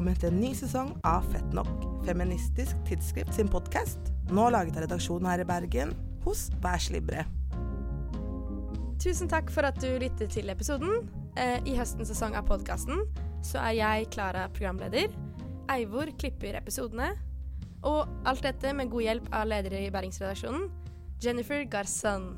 [0.00, 3.98] velkommen til en ny sesong av Fett nok, feministisk tidsskrift sin podkast,
[4.32, 5.90] nå laget av redaksjonen her i Bergen
[6.24, 7.26] hos Bæslibre.
[8.96, 11.04] Tusen takk for at du lytter til episoden.
[11.36, 13.04] Eh, I høstens sesong av podkasten
[13.44, 15.12] så er jeg Klara programleder.
[15.68, 17.10] Eivor klipper episodene.
[17.84, 20.70] Og alt dette med god hjelp av ledere i Bergensredaksjonen,
[21.20, 22.30] Jennifer Garson.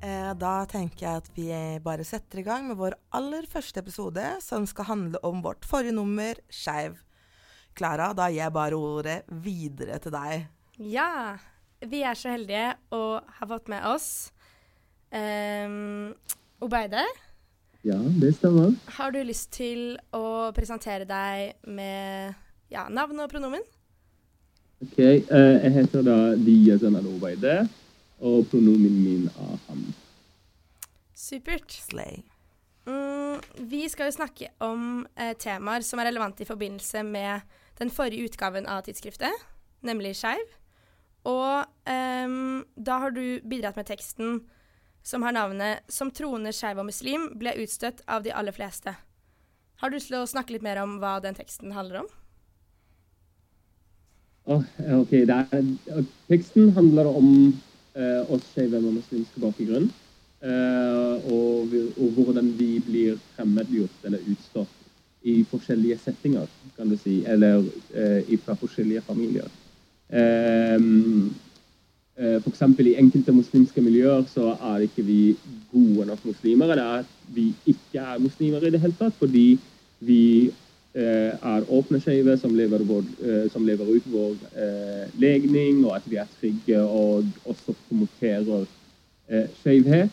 [0.00, 1.48] Eh, da tenker jeg at vi
[1.84, 5.92] bare setter i gang med vår aller første episode, som skal handle om vårt forrige
[5.92, 6.96] nummer, Skeiv.
[7.76, 10.46] Klara, da gir jeg bare ordet videre til deg.
[10.80, 11.36] Ja.
[11.80, 14.08] Vi er så heldige å ha fått med oss
[15.08, 16.10] um,
[16.60, 17.06] Obeide.
[17.88, 18.74] Ja, det stemmer.
[18.98, 22.36] Har du lyst til å presentere deg med
[22.68, 23.64] ja, navn og pronomen?
[24.84, 24.98] OK.
[25.32, 27.62] Uh, jeg heter da Dia Zanan Obeide
[28.20, 29.84] og pronomen min er han.
[31.16, 31.72] Supert.
[31.72, 32.22] Slay.
[32.86, 33.40] Mm,
[33.70, 37.44] vi skal jo snakke om eh, temaer som er relevante i forbindelse med
[37.80, 39.44] den forrige utgaven av tidsskriftet,
[39.86, 40.56] nemlig Skeiv.
[41.28, 42.38] Og eh,
[42.76, 44.40] da har du bidratt med teksten
[45.02, 48.94] som har navnet 'Som troende skeiv og muslim ble utstøtt av de aller fleste'.
[49.80, 52.08] Har du lyst til å snakke litt mer om hva den teksten handler om?
[54.44, 54.64] Oh,
[55.00, 55.46] ok, er,
[56.28, 57.60] Teksten handler om
[58.00, 59.90] uh, oss skeive med muslimsk bakgrunn.
[60.40, 64.78] Og, og, hvordan vi blir fremmedgjort eller utstått
[65.22, 66.46] i forskjellige settinger,
[66.78, 67.18] kan du si.
[67.28, 67.60] Eller
[67.92, 69.48] eh, fra forskjellige familier.
[70.08, 70.80] Eh,
[72.40, 72.62] F.eks.
[72.80, 75.36] i enkelte muslimske miljøer så er ikke vi
[75.72, 76.72] gode nok muslimer.
[76.72, 79.58] Eller at vi ikke er muslimer i det hele tatt, fordi
[80.00, 86.08] vi Eh, er åpne skeive som, eh, som, lever ut vår eh, legning, og at
[86.10, 88.66] vi er trygge og også promoterer
[89.28, 90.10] eh, skeivhet.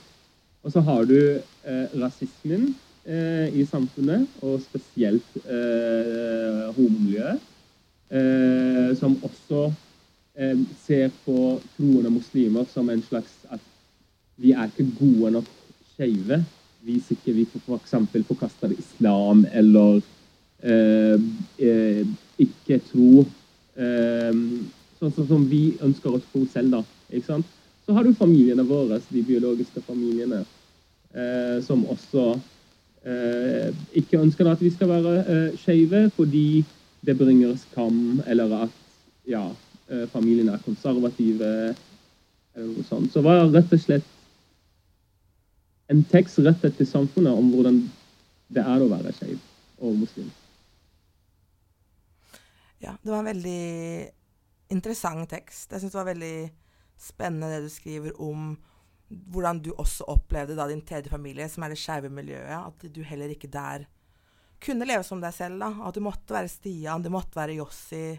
[0.64, 7.54] Og så har du eh, rasismen eh, i samfunnet, og spesielt eh, homomiljøet,
[8.96, 9.66] som også
[10.80, 13.60] ser på troende muslimer som en slags at
[14.40, 15.50] vi er ikke gode nok
[15.92, 16.38] skeive
[16.88, 17.96] hvis ikke vi f.eks.
[18.30, 20.17] forkaster islam eller Eh, eh,
[22.38, 23.26] ikke tro
[23.78, 24.34] eh,
[24.98, 26.82] sånn, som vi ønsker å tro selv, da.
[27.12, 27.46] Ikke sant?
[27.86, 30.44] Så har du familiene våre, de biologiske familiene,
[31.64, 32.36] som også
[33.96, 36.66] ikke ønsker at vi skal være eh, skeive fordi
[37.08, 38.74] det bringer skam, eller at
[39.30, 39.46] ja,
[40.12, 41.52] familiene er konservative,
[42.58, 43.14] eller noe sånt.
[43.14, 44.10] Så var rett og slett
[45.88, 47.80] en tekst rettet til samfunnet om hvordan
[48.52, 49.40] det er å være skeiv
[49.80, 50.28] og muslim.
[52.84, 53.62] Ja, det var en veldig
[54.74, 55.72] interessant tekst.
[55.72, 56.36] Jeg syns det var veldig
[56.98, 58.56] spennende det du skriver om
[59.08, 63.02] hvordan du også opplevde da din tredje familie, som er det skeive miljøet, at du
[63.08, 63.86] heller ikke der
[64.64, 65.60] kunne leve som deg selv.
[65.62, 68.18] da, At du måtte være Stian, du måtte være Jossi.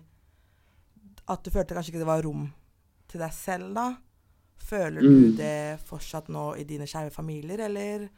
[1.29, 2.47] At du følte kanskje ikke det var rom
[3.09, 3.89] til deg selv da.
[4.69, 5.37] Føler du mm.
[5.39, 8.09] det fortsatt nå i dine skeive familier, eller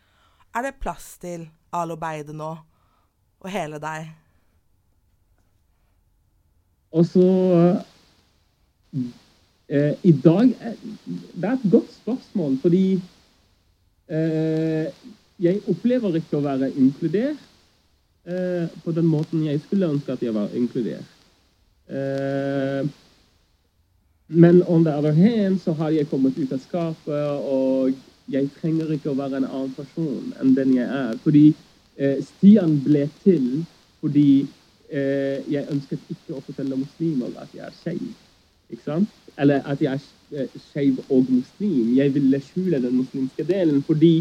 [0.50, 1.44] er det plass til
[1.76, 2.50] Alo Beide nå,
[3.40, 4.08] og hele deg?
[6.90, 7.26] Og så
[9.68, 10.76] eh, I dag eh,
[11.34, 13.00] Det er et godt spørsmål, fordi
[14.08, 14.86] eh,
[15.40, 17.38] jeg opplever ikke å være inkludert
[18.26, 21.06] eh, på den måten jeg skulle ønske at jeg var inkludert.
[21.88, 22.82] Eh,
[24.30, 27.94] men on the other hand så har jeg kommet ut av skapet, og
[28.30, 31.16] jeg trenger ikke å være en annen person enn den jeg er.
[31.24, 31.46] Fordi
[31.96, 33.64] eh, Stian ble til
[34.00, 34.46] fordi
[34.90, 38.10] eh, jeg ønsket ikke å fortelle muslimer at jeg er skeiv.
[38.70, 39.16] Ikke sant?
[39.38, 41.96] Eller at jeg er eh, skeiv og muslim.
[41.96, 44.20] Jeg ville skjule den muslimske delen fordi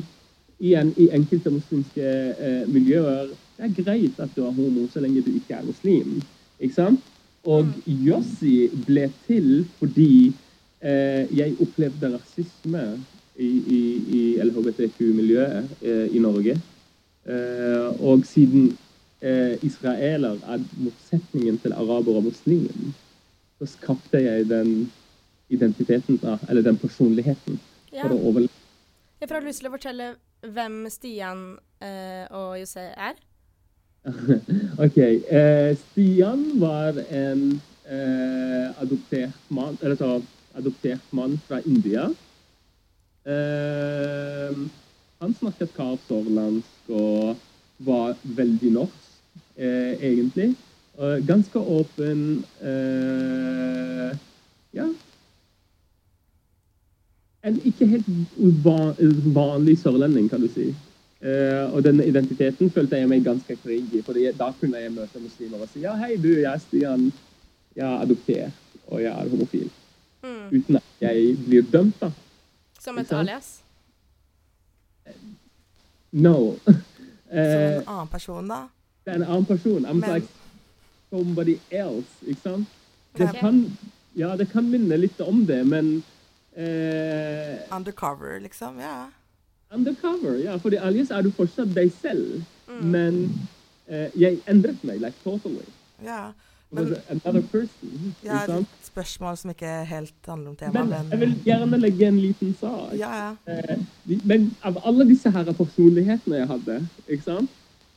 [0.60, 3.30] igjen, i enkelte muslimske eh, miljøer
[3.60, 6.22] det er greit at du er homo så lenge du ikke er muslim.
[6.60, 7.08] Ikke sant?
[7.44, 10.32] Og Yossi ble til fordi
[10.80, 12.84] eh, jeg opplevde rasisme
[13.36, 13.82] i, i,
[14.16, 16.56] i LHBTQ-miljøet eh, i Norge.
[17.28, 18.72] Eh, og siden
[19.66, 22.94] israeler er motsetningen til araber og muslim,
[23.60, 24.92] så skapte jeg den
[25.50, 27.60] identiteten, da, eller den personligheten,
[27.92, 28.06] ja.
[28.06, 28.56] for å overleve.
[29.20, 30.10] Jeg får lyst til å fortelle
[30.56, 31.42] hvem Stian
[31.84, 33.20] eh, og Jose er.
[34.86, 34.98] OK.
[35.00, 37.44] Eh, Stian var en
[37.84, 40.20] eh, adoptert mann, eller så,
[40.56, 42.08] adoptert mann fra India.
[43.28, 44.64] Eh,
[45.20, 47.36] han snakket karsårlandsk og
[47.84, 49.09] var veldig norsk eh,
[49.60, 50.56] egentlig.
[51.00, 54.18] Og ganske åpen eh,
[54.74, 54.86] Ja.
[57.44, 58.06] En ikke helt
[59.36, 60.76] vanlig sørlending, kan du si.
[61.20, 64.02] Uh, og den identiteten følte jeg meg ganske trygg i.
[64.04, 67.10] For da kunne jeg møte muslimer og si ja, hei, du, jeg er Stian.
[67.76, 68.52] Jeg er adoptert,
[68.88, 69.72] og jeg er homofil.
[70.24, 70.60] Mm.
[70.60, 72.12] Uten at jeg blir dømt, da.
[72.80, 73.62] Som et alias.
[76.12, 76.36] No.
[76.66, 76.86] Som
[77.32, 78.64] Eh, en annen person, da.
[79.10, 79.86] Det er en annen person.
[79.86, 80.28] I'm Men- like
[81.10, 82.68] somebody else, ikke sant?
[83.18, 83.40] Det okay.
[83.40, 83.78] kan,
[84.16, 86.04] ja, det kan minne litt om det, men
[86.56, 88.80] eh, Undercover, liksom.
[88.80, 89.08] Ja.
[89.74, 90.56] Undercover, ja.
[90.58, 92.44] Fordi alias er du fortsatt deg selv.
[92.68, 92.86] Mm.
[92.86, 93.18] Men
[93.88, 95.66] eh, jeg endret meg, like totally.
[96.06, 96.32] ja.
[96.72, 98.14] Men another person.
[98.24, 101.78] jeg har et spørsmål som ikke helt handler om temaet, Men men jeg vil gjerne
[101.82, 102.94] legge en liten sak.
[102.94, 103.54] Ja, ja.
[103.54, 103.80] Eh,
[104.24, 106.76] men av alle disse her personlighetene jeg hadde,
[107.08, 107.50] ikke sant?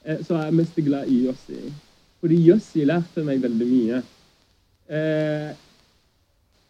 [0.05, 1.61] Eh, så er jeg mest glad i Jossi.
[2.21, 4.03] Fordi Jossi lærte meg veldig mye.
[4.89, 5.53] Eh,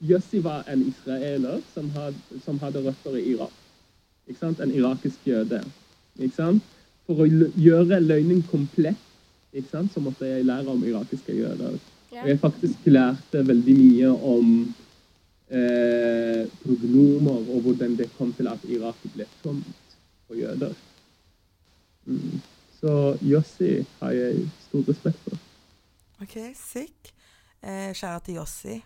[0.09, 3.55] Jossi var en israeler som hadde, som hadde røtter i Irak.
[4.29, 4.61] Ikke sant?
[4.61, 5.63] En irakisk jøde.
[6.19, 6.63] Ikke sant?
[7.07, 9.01] For å gjøre løgnen komplett,
[9.53, 9.93] ikke sant?
[9.93, 11.79] så måtte jeg lære om irakiske jøder.
[12.13, 14.49] Og jeg faktisk lærte veldig mye om
[15.49, 19.97] eh, prognomer og hvordan det kom til at Irak ble tomt
[20.27, 20.75] for jøder.
[22.07, 22.41] Mm.
[22.83, 25.43] Så Jossi har jeg stor respekt for.
[26.23, 27.13] OK, sick.
[27.63, 28.81] Eh, Skjæra til Jossi.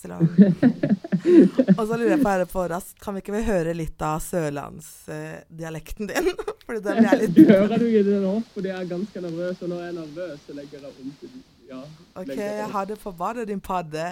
[1.78, 6.08] Og så lurer jeg på på raskt, kan vi ikke vel høre litt av sørlandsdialekten
[6.08, 6.30] din?
[6.66, 7.34] Fordi den er litt...
[7.36, 9.96] Du hører du i det nå, fordi jeg er ganske nervøs, og når jeg er
[9.98, 11.32] nervøs, så legger jeg om til
[11.70, 11.80] ja,
[12.14, 14.06] OK, jeg har det på badet, din padde.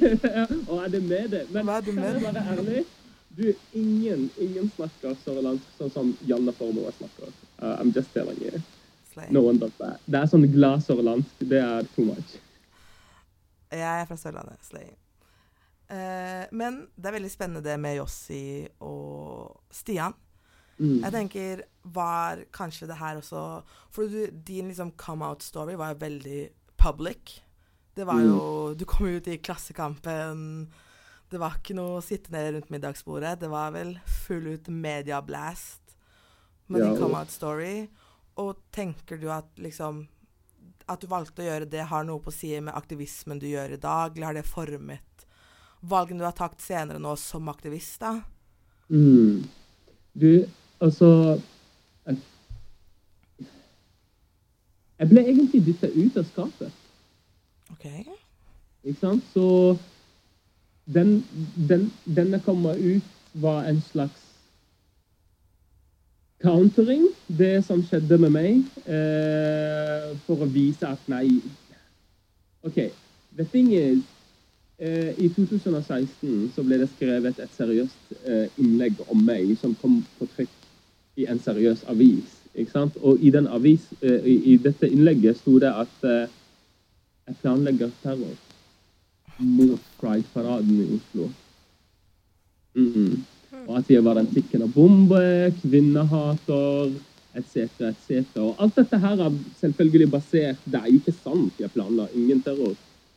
[0.70, 1.44] og er det med det?
[1.52, 2.84] Men Hva er det kan jeg være ærlig?
[3.36, 3.44] Du,
[3.76, 7.32] ingen, ingen snakker sørlandsk sånn som Janne Formoe snakker.
[7.62, 8.60] Uh, I'm just telling you.
[9.12, 9.28] Slay.
[9.30, 10.00] No one does that.
[10.06, 12.34] Det er sånn glas over land, Det er too much.
[13.72, 14.58] Jeg er fra Sørlandet.
[14.66, 14.90] Slay.
[15.92, 20.16] Uh, men det er veldig spennende det med Jossi og Stian.
[20.78, 21.02] Mm.
[21.04, 21.62] Jeg tenker,
[21.94, 23.40] var kanskje det her også
[23.92, 26.40] For du, din liksom come out-story var jo veldig
[26.80, 27.42] public.
[27.94, 30.72] Det var jo Du kom ut i Klassekampen.
[31.30, 33.38] Det var ikke noe å sitte ned rundt middagsbordet.
[33.44, 33.94] Det var vel
[34.24, 35.81] full ut mediablast
[36.66, 37.86] med din come out-story.
[38.40, 40.06] Og tenker du at liksom
[40.90, 43.76] At du valgte å gjøre det, har noe på å si med aktivismen du gjør
[43.76, 44.16] i dag?
[44.16, 45.26] Eller har det formet
[45.82, 48.20] valgene du har tatt senere nå som aktivist, da?
[48.90, 49.44] Mm.
[50.12, 50.44] Du,
[50.82, 51.38] altså
[55.02, 56.82] jeg, ble egentlig dytta ut av skapet.
[57.74, 57.86] OK.
[58.84, 59.24] Ikke sant?
[59.34, 59.46] Så
[60.84, 61.24] den,
[61.56, 63.08] den, denne jeg ut,
[63.42, 64.31] var en slags
[66.42, 71.40] countering, det som skjedde med meg, eh, for å vise at nei
[72.62, 72.90] OK.
[73.36, 74.02] The thing is
[74.78, 80.00] eh, I 2016 så ble det skrevet et seriøst eh, innlegg om meg som kom
[80.18, 80.58] på trykk
[81.22, 82.38] i en seriøs avis.
[82.54, 82.96] Ikke sant?
[83.00, 86.32] Og i, den avis, eh, i, i dette innlegget sto det at eh,
[87.28, 88.34] jeg planlegger terror
[89.38, 91.30] mot Pride-paraden i Oslo.
[92.74, 93.22] Mhm.
[93.68, 96.92] Og at jeg var en tikkende bombe, kvinnehater,
[97.36, 98.24] etc., etc.
[98.36, 101.60] Og alt dette her er selvfølgelig basert Det er jo ikke sant.
[101.60, 102.74] Jeg planla ingen terror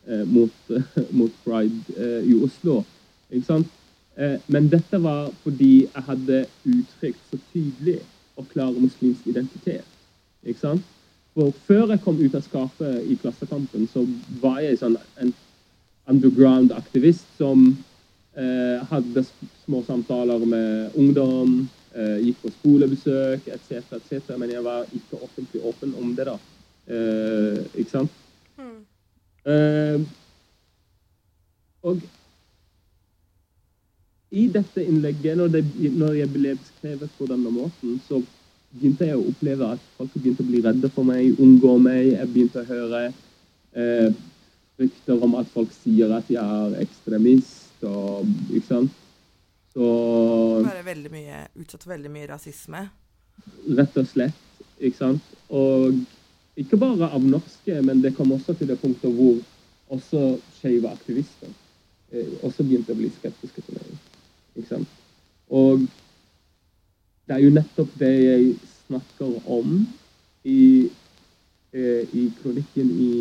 [0.08, 0.76] eh, mot,
[1.20, 2.84] mot Pride eh, i Oslo.
[3.32, 3.68] Ikke sant?
[4.18, 8.00] Eh, men dette var fordi jeg hadde uttrykt så tydelig
[8.38, 9.88] og klar muslimsk identitet.
[10.44, 10.84] Ikke sant?
[11.36, 14.06] For før jeg kom ut av skapet i Klassekampen, så
[14.42, 15.34] var jeg sånn en
[16.08, 17.74] underground-aktivist som
[18.36, 19.22] hadde
[19.64, 21.54] små samtaler med ungdom,
[21.96, 26.36] eh, gikk på skolebesøk etc., etc., men jeg var ikke offentlig åpen om det, da.
[26.88, 28.12] Eh, ikke sant?
[28.60, 28.78] Mm.
[29.52, 30.00] Eh,
[31.86, 32.02] og
[34.36, 35.64] i dette innlegget, når, det,
[35.96, 38.20] når jeg ble beskrevet på denne måten, så
[38.76, 42.10] begynte jeg å oppleve at folk begynte å bli redde for meg, unngå meg.
[42.18, 43.04] Jeg begynte å høre
[43.78, 44.10] eh,
[44.82, 49.02] rykter om at folk sier at jeg er ekstremist, og ikke sant.
[49.76, 49.88] Så
[50.64, 52.86] Bare veldig mye, utsatt for veldig mye rasisme.
[53.78, 55.34] rett og slett, ikke sant.
[55.50, 55.98] Og
[56.56, 59.42] ikke bare av norske, men det kom også til det punktet hvor
[59.92, 61.50] også skeive aktivister
[62.12, 63.98] eh, også begynte å bli skeptiske til meg.
[64.56, 64.94] Ikke sant?
[65.52, 65.84] Og
[67.28, 68.48] det er jo nettopp det jeg
[68.86, 69.76] snakker om
[70.46, 70.90] i,
[71.74, 73.12] eh, i kronikken i,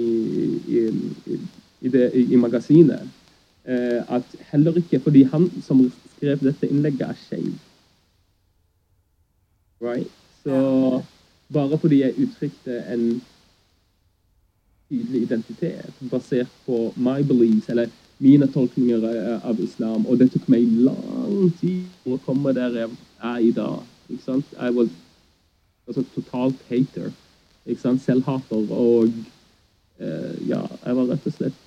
[0.68, 0.86] i,
[1.26, 1.38] i,
[1.80, 3.02] i, det, i, i magasinet.
[3.64, 7.52] Eh, at heller ikke fordi han som skrev dette innlegget, er skeiv.
[9.80, 10.10] Right?
[10.44, 11.02] Så
[11.52, 13.22] bare fordi jeg uttrykte en
[14.88, 20.48] tydelig identitet basert på my beliefs, eller mine tolkninger eh, av islam, og det tok
[20.48, 22.92] meg lang tid å komme der jeg
[23.22, 23.80] er i dag.
[24.08, 24.52] Ikke sant?
[24.60, 24.92] Jeg var
[25.84, 27.10] Altså totalt hater.
[27.66, 28.02] Ikke sant?
[28.02, 28.70] Selvhater.
[28.72, 29.10] Og
[30.00, 31.58] uh, ja, jeg var rett og slett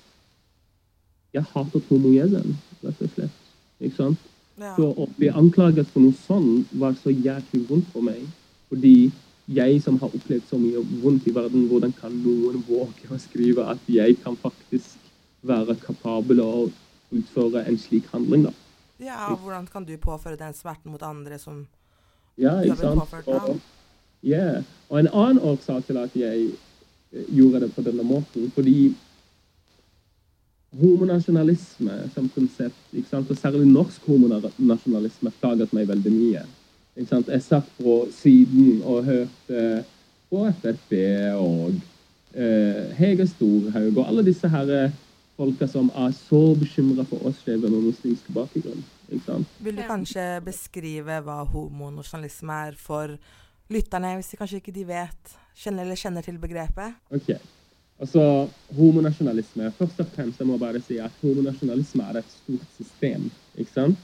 [1.38, 3.38] Jeg hatet homojeden, rett og slett.
[3.78, 4.28] Ikke sant?
[4.58, 4.74] Ja.
[4.74, 8.24] Så å bli anklaget for noe sånn var så jæklig vondt for meg.
[8.68, 9.10] Fordi
[9.48, 13.64] jeg som har opplevd så mye vondt i verden, hvordan kan noen våge å skrive
[13.70, 14.98] at jeg kan faktisk
[15.46, 16.52] være kapabel å
[17.14, 18.52] utføre en slik handling, da?
[19.00, 21.66] ja, og hvordan kan du påføre den smerten mot andre som
[22.36, 23.40] Ja, Du har blitt påført, ja.
[23.42, 23.60] Og,
[24.22, 24.64] yeah.
[24.88, 26.50] og en annen årsak til at jeg
[27.12, 28.94] eh, gjorde det på denne måten, fordi
[30.76, 36.44] homonasjonalisme som konsept, og særlig norsk homonasjonalisme, plaget meg veldig mye.
[36.98, 39.84] Jeg satt på siden og hørte
[40.28, 40.94] på FFB
[41.38, 41.76] og
[42.34, 44.96] eh, Hege Storhaug og alle disse her eh,
[45.38, 48.82] folka som er så bekymra for oss skeive med muslimsk bakgrunn.
[49.08, 53.14] Vil du kanskje beskrive hva homonasjonalisme er for
[53.72, 56.98] lytterne, hvis de kanskje ikke de vet, kjenner eller kjenner til begrepet?
[57.14, 57.30] Ok.
[57.98, 63.30] Altså, homonasjonalisme Først og fremst jeg må bare si at homonasjonalisme er et stort system.
[63.56, 63.98] ikke sant?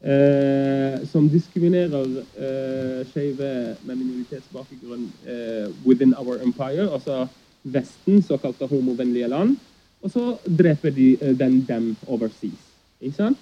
[0.00, 7.26] Eh, som diskriminerer eh, skeive med minoritetsbakgrunn eh, within our empire, altså
[7.64, 9.56] Vesten, såkalte homovennlige land.
[10.02, 12.66] Og så dreper de eh, den dem overseas.
[13.00, 13.38] Ikke sant?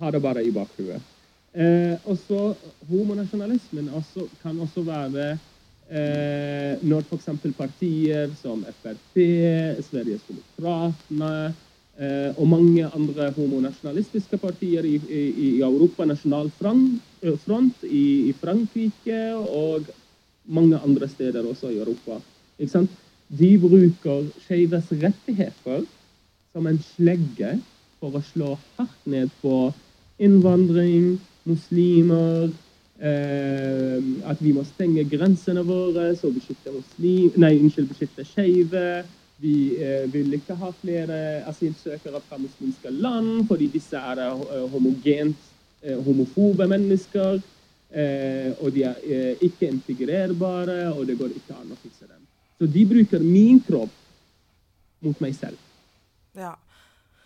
[0.00, 1.00] Har det bare i bakhuet.
[1.54, 2.54] Eh, også,
[2.88, 5.38] homonasjonalismen også, kan også være
[5.88, 7.28] når f.eks.
[7.56, 9.16] partier som Frp,
[9.86, 11.54] Sveriges Demokratene
[11.96, 18.34] eh, og mange andre homonasjonalistiske partier i, i, i Europa, Nasjonal Front, eh, i, i
[18.36, 19.88] Frankrike og
[20.44, 22.20] mange andre steder også i Europa,
[23.38, 25.82] de bruker skeives rettigheter
[26.52, 27.58] som en slegge
[28.00, 29.68] for å slå hardt ned på
[30.18, 32.67] innvandring, muslimer, Eh,
[32.98, 39.04] at vi må stenge grensene våre og beskytte muslim, nei, unnskyld, beskytte skeive.
[39.38, 45.38] Vi eh, vil ikke ha flere asylsøkere fra muslimske land fordi disse er eh, homogent
[45.82, 47.38] eh, homofobe mennesker.
[47.88, 52.24] Eh, og de er eh, ikke integrerbare, og det går ikke an å fikse dem.
[52.58, 53.94] Så de bruker min kropp
[55.06, 55.62] mot meg selv.
[56.34, 56.56] Ja,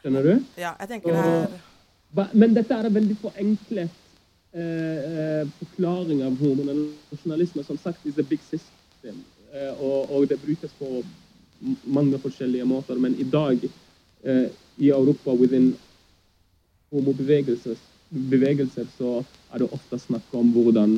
[0.02, 0.32] Skjønner du?
[0.58, 1.24] ja jeg tenker det
[2.22, 4.01] er Men dette er veldig forenklet eh, eh,
[5.58, 7.64] forklaring av homonasjonalisme.
[7.64, 9.22] Som sagt, is a big system.
[9.52, 11.02] Eh, og, og det brukes på
[11.84, 12.98] mange forskjellige måter.
[12.98, 13.58] Men i dag,
[14.22, 14.46] eh,
[14.78, 15.74] i Europa, within
[16.92, 17.76] homobevegelser,
[18.08, 20.96] bevegelser, så er det ofte snakk om hvordan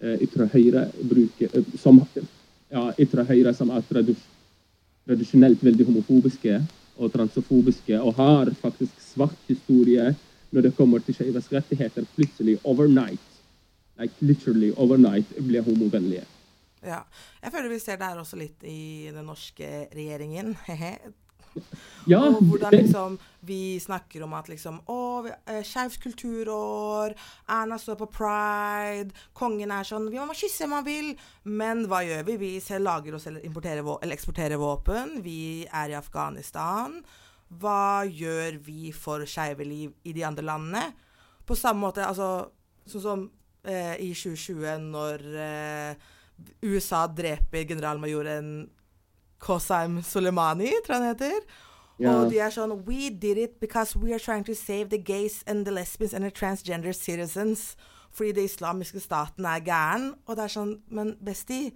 [0.00, 2.00] eh, ytre høyre bruker eh, som,
[2.70, 6.60] ja, ytre høyre som er tradisjonelt veldig homofobiske
[6.94, 10.12] og transofobiske, og har faktisk svart historie
[10.54, 13.20] når det kommer til skeives rettigheter, plutselig overnight,
[13.98, 16.24] like literally overnight, ble homovennlige.
[16.84, 17.02] Ja.
[17.42, 20.54] Jeg føler vi ser det her også litt i den norske regjeringen.
[22.10, 23.12] Ja, og hvordan liksom
[23.46, 24.96] vi snakker om at liksom Å,
[25.46, 27.14] eh, skeivt kulturår,
[27.46, 31.12] Erna står på pride, kongen er sånn Vi må kysse om man vil.
[31.44, 32.36] Men hva gjør vi?
[32.42, 35.20] Vi selv lager oss eller, eller eksporterer våpen.
[35.22, 36.98] Vi er i Afghanistan.
[37.60, 40.84] Hva gjør vi for skeive liv i de andre landene?
[41.46, 42.50] På samme måte, altså
[42.84, 43.20] Sånn som
[43.64, 46.08] eh, i 2020, når eh,
[46.68, 48.50] USA dreper generalmajoren
[49.40, 51.46] Qosem Soleimani, tror jeg han heter.
[51.96, 52.10] Yeah.
[52.18, 55.42] Og de er sånn We did it because we are trying to save the gays
[55.46, 57.76] and the lesbians and the transgender citizens.
[58.14, 60.12] Fordi det islamiske staten er gæren.
[60.26, 61.72] Og det er sånn Men bestie,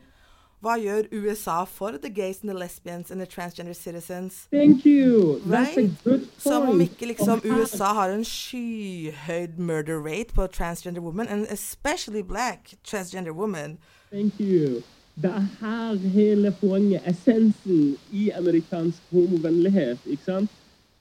[0.61, 4.49] hva gjør USA for the gays and the lesbians and the transgender citizens?
[4.51, 5.41] Thank you!
[5.47, 6.43] That's a good point.
[6.43, 12.23] Som om ikke liksom USA har en skyhøyd murder rate på transgender women, and especially
[12.23, 13.79] black transgender women.
[14.11, 14.83] Thank you.
[15.23, 20.51] Det er her hele poenget, essensen i amerikansk homovennlighet, ikke sant?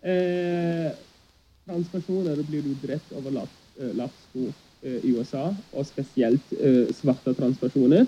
[0.04, 0.90] Eh,
[1.68, 3.50] transpersoner blir jo drept over lav,
[3.80, 4.50] eh,
[4.82, 8.06] eh, i USA, og spesielt eh, svarte transpersoner.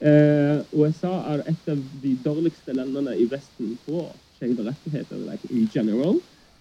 [0.00, 5.68] Eh, USA er et av de dårligste landene i Vesten på skeive rettigheter, like in
[5.72, 6.18] general.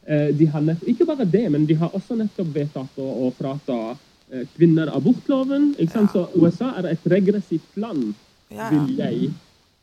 [0.07, 3.31] Eh, de har nett, ikke bare det, men de har også nettopp vedtatt å, å
[3.35, 3.79] frata
[4.31, 5.73] eh, kvinner abortloven.
[5.81, 6.05] Ja.
[6.13, 8.13] Så USA er et regressivt land
[8.53, 9.09] Ja, vil ja.
[9.09, 9.33] jeg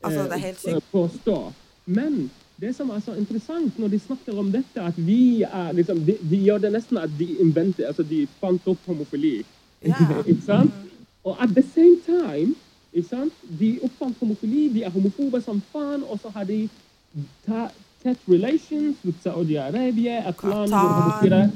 [0.02, 0.86] Altså, det er helt sykt.
[0.90, 1.36] påstå.
[1.86, 6.00] Men det som er så interessant når de snakker om dette, at vi er liksom,
[6.06, 9.44] de, de gjør det nesten at de inventer, altså de fant opp homofili.
[9.84, 9.98] Ja.
[10.26, 10.74] ikke sant?
[11.22, 12.54] Og at the same time?
[12.92, 16.68] De oppfant homofili, de er homofobe som faen, og så har de
[18.02, 21.50] tett relations med Saudi-Arabia, et land hvor homofile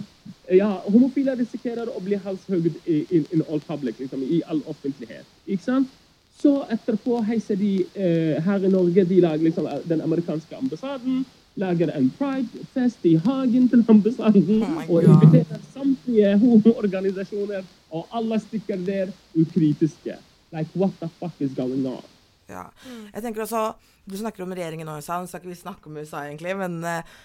[0.54, 5.26] ja, homofile risikerer å bli halshugd in, in all public, liksom, i all offentlighet.
[5.46, 5.94] Ikke sant?
[6.36, 11.24] Så etterpå heiser de eh, her i Norge de lager liksom eh, den amerikanske ambassaden.
[11.56, 17.64] Lager en pridefest i hagen til ambassaden Oh og inviterer samtlige homoorganisasjoner.
[17.90, 20.18] Og alle stikker der ukritiske.
[20.52, 22.04] Like, what the fuck is going on?
[22.48, 22.68] Ja.
[23.14, 23.72] Jeg tenker også,
[24.06, 25.18] Du snakker om regjeringen og USA.
[25.18, 27.16] Nå skal ikke vi snakke om USA, egentlig, men uh,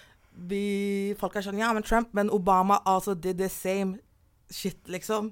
[0.50, 4.00] vi, folk er sånn Ja, men Trump Men Obama also did the same
[4.50, 5.30] shit, liksom.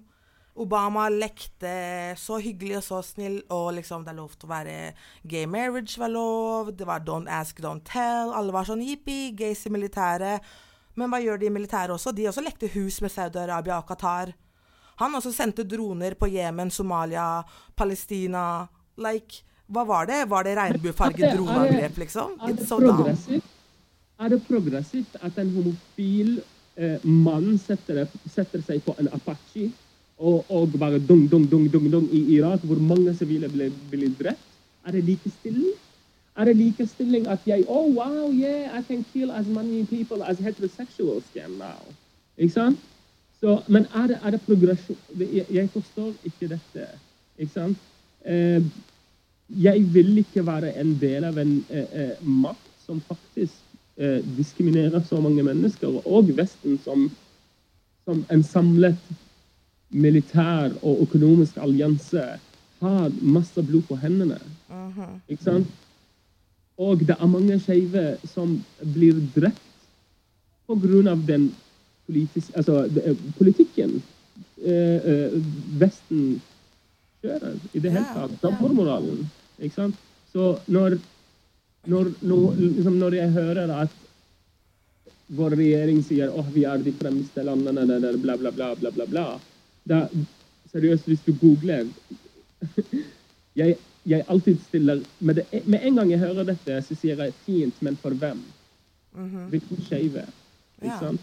[0.60, 1.70] Obama lekte
[2.18, 4.74] så hyggelig og så snill, og liksom det er lov til å være
[5.30, 8.34] Gay marriage var lov, det var don't ask, don't tell.
[8.36, 10.46] Alle var sånn jippi, gays i militæret.
[10.98, 12.12] Men hva gjør de i militæret også?
[12.12, 14.34] De også lekte hus med Saudi-Arabia og Qatar.
[15.00, 17.42] Han også sendte droner på Jemen, Somalia,
[17.76, 18.66] Palestina.
[19.00, 20.22] Like, hva var det?
[20.28, 22.34] Var det regnbuefarget droneangrep, liksom?
[22.40, 22.96] Er det It's so dumb.
[23.00, 23.44] progressivt,
[24.20, 26.34] er det progressivt at en homofil
[26.76, 29.70] eh, mann setter, setter seg på en Apache
[30.20, 34.10] og, og bare dung, dung, dung, dung, dung i Irak, hvor mange sivile ble, ble
[34.20, 34.42] drept?
[34.84, 35.72] Er det likestilling?
[36.36, 40.38] Er det likestilling at jeg Oh, wow, yeah, I can kill as many people as
[40.38, 41.80] heterosexuals can now.
[42.36, 42.78] Ikke sant?
[43.40, 44.98] Så, men er det, er det progresjon?
[45.18, 46.86] Jeg, jeg forstår ikke dette.
[47.38, 47.78] Ikke sant?
[48.24, 48.62] Eh,
[49.62, 53.56] jeg vil ikke være en del av en eh, eh, makt som faktisk
[53.96, 57.08] eh, diskriminerer så mange mennesker, og Vesten som,
[58.04, 59.10] som en samlet
[59.90, 62.22] militær og økonomisk allianse
[62.80, 64.38] har masse blod på hendene.
[64.68, 65.16] Mhm.
[65.28, 65.72] Ikke sant?
[66.80, 68.54] Og det er mange skeive som
[68.94, 69.66] blir drept
[70.68, 71.14] pga.
[71.26, 71.54] den
[72.10, 74.02] politis altså, det- politikken
[74.64, 75.38] eh, eh,
[75.80, 76.40] Vesten
[77.22, 78.36] kjører i det hele tatt.
[78.42, 79.24] Dobbeltmoralen.
[79.60, 79.96] Ikke sant?
[80.32, 80.98] Så når,
[81.86, 83.96] når, når, liksom når jeg hører at
[85.30, 88.90] vår regjering sier at vi er de fremste landene, der, der, bla, bla, bla, bla,
[88.90, 89.24] bla, bla.
[89.86, 90.00] Da,
[90.72, 91.86] seriøst, hvis du googler
[93.60, 97.34] jeg, jeg alltid stiller med, det, med en gang jeg hører dette, så sier jeg
[97.44, 98.40] fint, men for hvem?
[99.14, 99.46] Mhm.
[99.52, 100.24] Hvilken skeive?
[100.80, 101.20] Ikke sant?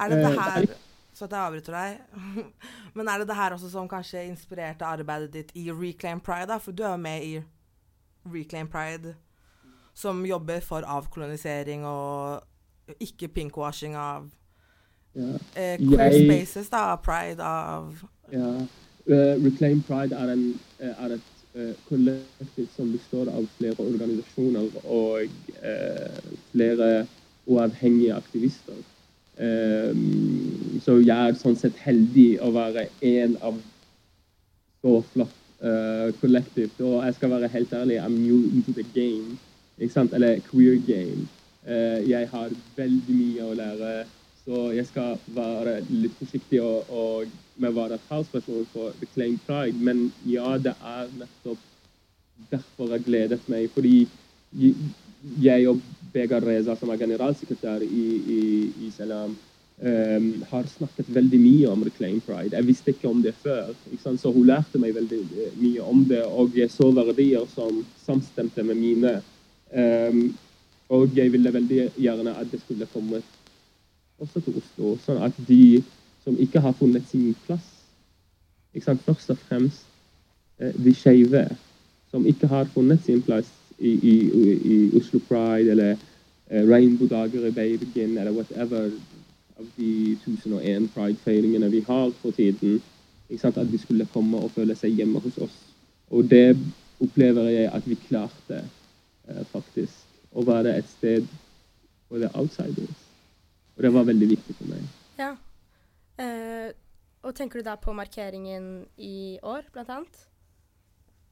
[0.00, 0.76] Er det det Eh, her er-
[1.14, 1.98] Så at jeg avbryter deg.
[2.94, 6.46] Men er det det her også som kanskje inspirerte arbeidet ditt i Reclaim Pride?
[6.48, 6.56] da?
[6.58, 7.42] For du er jo med i
[8.32, 9.14] Reclaim Pride,
[9.94, 12.42] som jobber for avkolonisering og
[13.00, 14.30] ikke pinkwashing av
[15.14, 15.32] Ja.
[15.56, 16.96] eh, queer Jeg- spaces, da.
[16.96, 18.66] Pride av ja.
[19.10, 21.20] Uh, Reclaim Pride er, en, er et
[21.56, 25.24] uh, kollektiv som består av flere organisasjoner og
[25.64, 27.06] uh, flere
[27.48, 28.74] uavhengige aktivister.
[29.40, 29.92] Eh,
[30.84, 33.60] så jeg er sånn sett heldig å være en av
[34.80, 36.80] så flott eh, kollektivt.
[36.84, 39.38] Og jeg skal være helt ærlig, I'm new into the game.
[39.78, 40.16] Ikke sant?
[40.16, 41.28] Eller queer game.
[41.64, 43.92] Eh, jeg har veldig mye å lære,
[44.44, 49.76] så jeg skal være litt forsiktig og, og med å være talsperson for Reclaim Pride.
[49.76, 51.68] Men ja, det er nettopp
[52.52, 53.68] derfor jeg gledet meg.
[53.74, 54.06] Fordi
[55.40, 55.80] jeg og
[56.12, 58.04] Begar Reza, som er generalsekretær i,
[58.34, 58.40] i,
[58.86, 59.36] i Salam,
[59.80, 62.56] um, har snakket veldig mye om Reclaim Pride.
[62.56, 63.70] Jeg visste ikke om det før,
[64.02, 66.22] så hun lærte meg veldig eh, mye om det.
[66.24, 69.20] Og jeg så verdier som samstemte med mine.
[69.70, 70.24] Um,
[70.90, 73.22] og jeg ville veldig gjerne at det skulle komme
[74.20, 75.80] også til Oslo, sånn at de
[76.24, 77.68] som ikke har funnet sin plass,
[78.74, 79.86] først og fremst
[80.58, 81.46] eh, de skeive
[82.10, 83.48] som ikke har funnet sin plass
[83.80, 84.14] i, i,
[84.74, 85.96] i Oslo Pride eller
[86.50, 88.90] eh, Rainbow-dager i Bergen eller whatever
[89.58, 92.82] av de 1001 Pride-feiringene vi har for tiden.
[93.30, 95.56] At de skulle komme og føle seg hjemme hos oss.
[96.10, 96.56] Og det
[97.00, 98.64] opplever jeg at vi klarte,
[99.28, 100.06] eh, faktisk.
[100.34, 101.26] Å være et sted
[102.08, 103.06] for the outsiders.
[103.76, 104.82] Og det var veldig viktig for meg.
[105.18, 105.30] Ja.
[106.18, 106.72] Eh,
[107.22, 110.26] og tenker du da på markeringen i år, blant annet?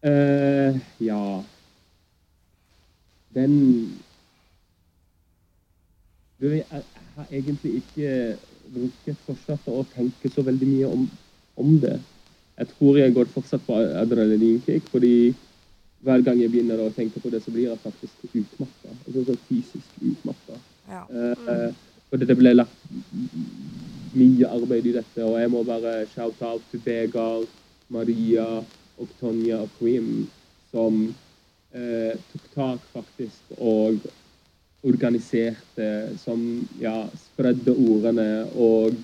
[0.02, 1.42] Eh, ja
[3.34, 3.54] Den
[6.38, 6.64] Du, jeg,
[7.16, 8.36] har egentlig ikke
[8.70, 11.08] brukt fortsatt å tenke så veldig mye om,
[11.58, 11.96] om det.
[12.58, 15.34] Jeg tror jeg går fortsatt på adrenalinkick, fordi
[16.06, 18.94] hver gang jeg begynner å tenke på det, så blir jeg faktisk utmatta.
[19.06, 20.58] Altså så fysisk utmatta.
[20.88, 21.02] Ja.
[21.10, 21.74] Mm.
[22.08, 22.84] fordi det ble lagt
[24.16, 27.50] mye arbeid i dette, og jeg må bare shout-out til Vegard,
[27.92, 28.46] Maria
[28.98, 30.28] og Tonja og Quim,
[30.70, 31.10] som
[31.74, 33.98] eh, tok tak faktisk og
[34.86, 35.88] organiserte,
[36.22, 36.40] som
[36.80, 38.94] ja, spredde ordene og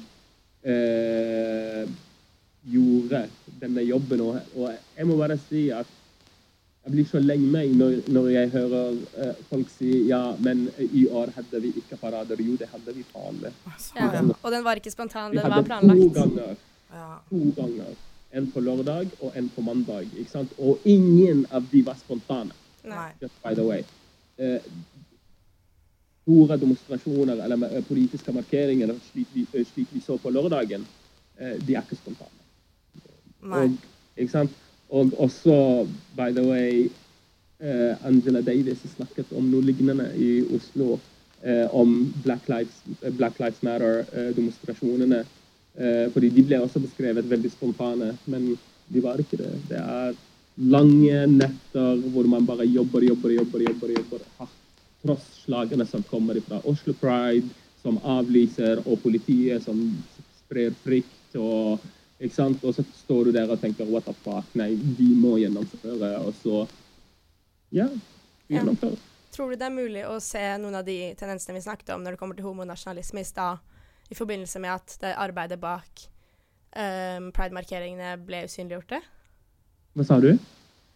[0.63, 1.83] eh,
[2.71, 3.25] gjorde
[3.61, 4.23] denne jobben.
[4.23, 5.91] Og, og jeg må bare si at
[6.85, 11.07] jeg blir så lei meg når, når jeg hører eh, folk si ja, men i
[11.09, 12.41] år hadde vi ikke parader.
[12.45, 13.63] Jo, det hadde vi faen meg.
[13.97, 14.25] Ja.
[14.43, 16.03] Og den var ikke spontan, den hadde planlagt.
[16.05, 16.59] to ganger.
[17.31, 17.95] To ganger.
[18.35, 20.09] En på lørdag og en på mandag.
[20.17, 20.53] ikke sant?
[20.59, 22.53] Og ingen av de var spontane.
[22.85, 23.11] Nei.
[23.23, 23.85] Just by the way.
[24.39, 24.61] Eh,
[26.23, 30.87] store demonstrasjoner eller med, eh, politiske markeringer slik vi, eh, slik vi så på lørdagen,
[31.39, 32.43] eh, de er ikke spontane.
[33.43, 33.65] Nei.
[33.65, 33.79] Og,
[34.17, 34.51] ikke sant?
[34.91, 36.91] og også, by the way,
[37.61, 40.99] eh, Angela Davis snakket om noe lignende i Oslo.
[41.45, 42.83] Eh, om Black Lives,
[43.17, 45.25] Black Lives Matter-demonstrasjonene.
[45.77, 48.53] Eh, fordi de ble også beskrevet veldig spontane, men
[48.89, 49.51] de var ikke det.
[49.71, 50.15] Det er
[50.71, 54.61] lange netter hvor man bare jobber, jobber, jobber, jobber, jobber hardt.
[55.05, 57.49] Tross slagene som kommer fra Oslo Pride,
[57.83, 59.81] som avlyser, og politiet som
[60.39, 61.11] sprer frykt.
[61.37, 61.81] og
[62.23, 62.63] ikke sant?
[62.65, 66.13] Og så står du der og tenker what the fuck, nei, vi må gjennomføre.
[66.25, 66.63] Og så
[67.75, 67.89] ja,
[68.47, 68.61] vi Ja.
[68.63, 68.99] gjennomfører.
[69.35, 72.15] Tror du det er mulig å se noen av de tendensene vi snakket om når
[72.15, 73.59] det kommer til homonasjonalisme i stad,
[74.09, 76.05] i forbindelse med at det arbeidet bak
[76.77, 79.01] um, pride-markeringene ble usynliggjorte?
[79.95, 80.33] Hva sa du?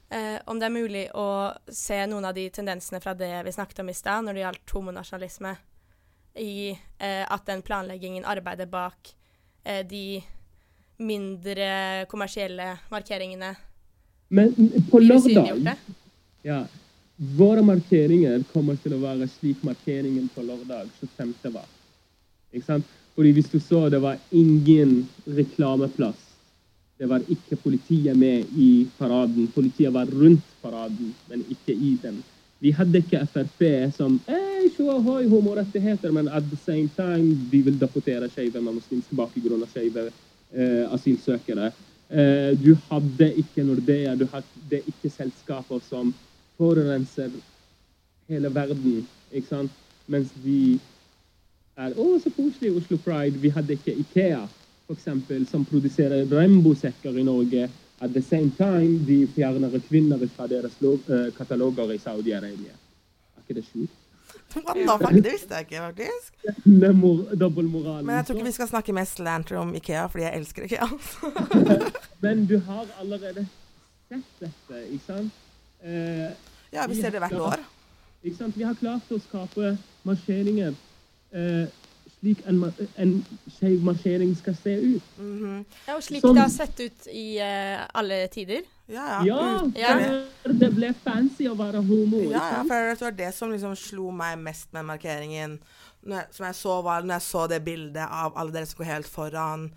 [0.09, 1.29] Uh, om det er mulig å
[1.69, 4.75] se noen av de tendensene fra det vi snakket om i stad, når det gjaldt
[4.77, 5.55] homonasjonalisme,
[6.39, 9.13] i uh, at den planleggingen, arbeidet bak
[9.69, 10.21] uh, de
[10.99, 13.53] mindre kommersielle markeringene
[14.35, 14.51] Men
[14.91, 15.77] på lørdag?
[16.43, 16.65] Ja.
[17.39, 21.33] Våre markeringer kommer til å være slik markeringen på lørdag 25.
[21.55, 21.67] var.
[22.53, 22.97] Ikke sant?
[23.15, 26.21] Fordi hvis du så, det var ingen reklameplass.
[26.99, 29.49] Det var ikke politiet med i paraden.
[29.55, 32.23] Politiet var rundt paraden, men ikke i den.
[32.61, 33.61] Vi hadde ikke Frp
[33.95, 38.81] som «Ei, sjå, hoi, homorettigheter, men at the same time vi vil deportere skeive med
[38.81, 41.71] muslimsk bakgrunn og skeive eh, asylsøkere.
[42.11, 46.11] Eh, du hadde ikke Nordea, du hadde ikke selskaper som
[46.59, 47.31] forurenser
[48.29, 49.83] hele verden, ikke sant?
[50.11, 50.81] Mens vi
[51.79, 53.39] er Å, så koselig, Oslo Pride.
[53.43, 54.41] Vi hadde ikke Ikea,
[54.91, 57.69] eksempel, som produserer regnbuesekker i Norge.
[58.01, 62.75] At the same time, de fjerner kvinner fra deres eh, kataloger i Saudi-Arabia.
[63.37, 63.97] Er ikke det sjukt?
[64.55, 65.15] What the fuck?
[65.25, 66.35] Det visste jeg ikke, faktisk.
[67.41, 68.07] Dobbeltmoralen.
[68.07, 70.89] Men jeg tror ikke vi skal snakke mest slanter om Ikea, fordi jeg elsker Ikea.
[72.25, 73.45] Men du har allerede
[74.09, 75.43] sett dette, ikke sant?
[75.83, 76.31] Eh,
[76.73, 77.61] Ja, vi ser det hvert år.
[78.23, 78.57] Ikke sant?
[78.57, 80.75] Vi har klart å skape marsjeringer
[82.19, 82.63] slik en,
[82.97, 83.13] en
[83.59, 85.03] skeiv skal se ut.
[85.19, 85.65] Mhm.
[85.87, 88.63] Ja, og slik Som, det har sett ut i eh, alle tider.
[88.89, 89.71] Ja, ja.
[89.77, 89.95] Ja,
[90.43, 92.23] for det ble fancy å være homo.
[92.31, 95.59] Ja, ja, for det var det som liksom slo meg mest med markeringen.
[96.09, 98.81] Når jeg, som jeg så var når jeg så det bildet av alle dere som
[98.81, 99.69] går helt foran,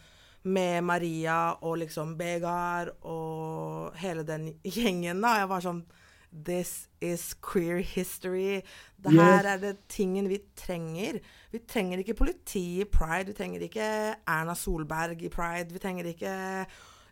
[0.43, 5.35] med Maria og liksom Begar og hele den gjengen, da.
[5.43, 5.83] Jeg var sånn
[6.31, 8.61] This is queer history.
[9.03, 9.45] Det her Yes.
[9.45, 11.19] er det tingen vi trenger.
[11.51, 13.25] Vi trenger ikke politi i pride.
[13.27, 15.73] Vi trenger ikke Erna Solberg i pride.
[15.73, 16.65] Vi trenger ikke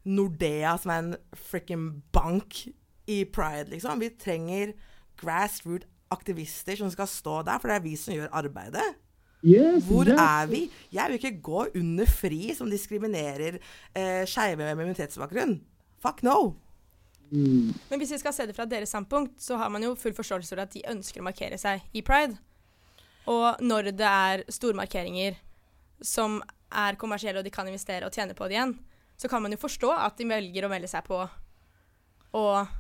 [0.06, 2.68] Nordea, som er en frikken bank
[3.08, 4.00] i pride, liksom.
[4.00, 4.72] Vi trenger
[5.20, 8.88] grassroot-aktivister som skal stå der, for det er vi som gjør arbeidet.
[9.44, 10.20] Yes, Hvor yes.
[10.20, 10.66] er vi?
[10.92, 13.60] Jeg vil ikke gå under FRI, som diskriminerer
[13.96, 15.62] eh, skeive med minoritetsbakgrunn.
[16.04, 16.56] Fuck no!
[17.32, 17.74] Mm.
[17.90, 20.56] Men hvis vi skal se det fra deres standpunkt, så har man jo full forståelse
[20.56, 22.40] for at de ønsker å markere seg i pride.
[23.30, 25.38] Og når det er stormarkeringer
[26.02, 26.40] som
[26.70, 28.76] er kommersielle, og de kan investere og tjene på det igjen,
[29.20, 31.20] så kan man jo forstå at de velger å melde seg på
[32.40, 32.78] og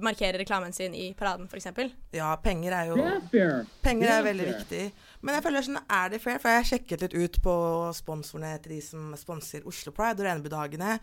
[0.00, 1.68] markere reklamen sin i paraden, f.eks.
[2.16, 3.66] Ja, penger er jo er.
[3.84, 4.84] Penger er veldig viktig.
[5.20, 6.40] Men jeg føler sånn, er det fair?
[6.40, 7.56] For jeg har sjekket litt ut på
[7.96, 10.96] sponsorene til de som sponser Oslo Pride og Renebudagene.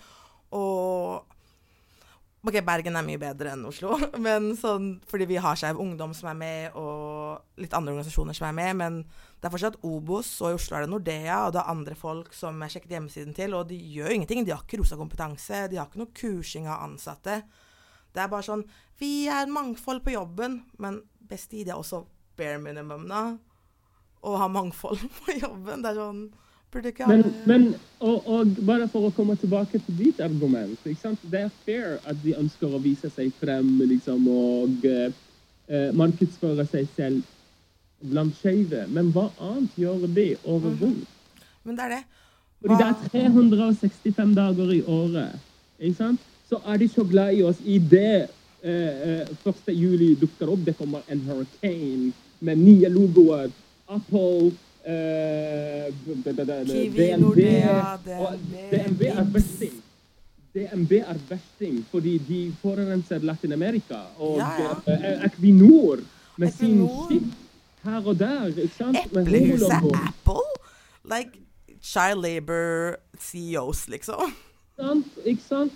[0.58, 1.33] Og
[2.44, 6.28] OK, Bergen er mye bedre enn Oslo, men sånn, fordi vi har Skeiv Ungdom som
[6.28, 8.80] er med, og litt andre organisasjoner som er med.
[8.82, 8.98] Men
[9.40, 12.36] det er fortsatt Obos, og i Oslo er det Nordea, og det er andre folk
[12.36, 14.44] som jeg sjekket hjemmesiden til, og de gjør ingenting.
[14.44, 17.40] De har ikke rosa kompetanse, de har ikke noe kursing av ansatte.
[18.14, 18.68] Det er bare sånn
[19.00, 22.04] Vi er mangfold på jobben, men best i det er også
[22.38, 23.24] bare minimum, da.
[24.20, 25.80] Å ha mangfold på jobben.
[25.80, 26.26] Det er sånn
[27.08, 30.80] Men, men og, og bare for å komme tilbake til ditt argument.
[30.84, 35.14] Det er fair at de ønsker å vise seg frem liksom, og eh,
[35.70, 37.22] eh, markedsføre seg selv
[38.04, 38.84] blant skeive.
[38.92, 41.48] Men hva annet gjør de året rundt?
[41.64, 42.04] Men det er det.
[42.64, 45.40] Fordi det er 365 dager i året.
[45.80, 46.30] Ikke sant?
[46.50, 48.28] Så er de så glad i oss i det
[48.64, 49.72] eh, eh, 1.
[49.72, 50.66] juli dukker opp.
[50.66, 53.52] Det kommer en hurricane med nye logoer.
[53.88, 54.52] Apple,
[54.86, 56.26] eh, DNB
[56.98, 57.40] DNB,
[58.72, 59.84] DNB er besting.
[60.54, 64.04] DNB er besting fordi de forurenser Latin-Amerika.
[64.18, 64.76] Og ja.
[64.88, 66.04] eh, Equinor
[66.38, 67.24] med sin skip
[67.84, 68.46] her og der.
[68.48, 68.98] ikke sant?
[69.06, 69.72] Eplehuset.
[69.72, 70.46] Apple?
[71.04, 71.32] Like
[71.82, 74.36] child labor CEOs, liksom.
[74.80, 75.08] sant?
[75.26, 75.74] Ikke sant?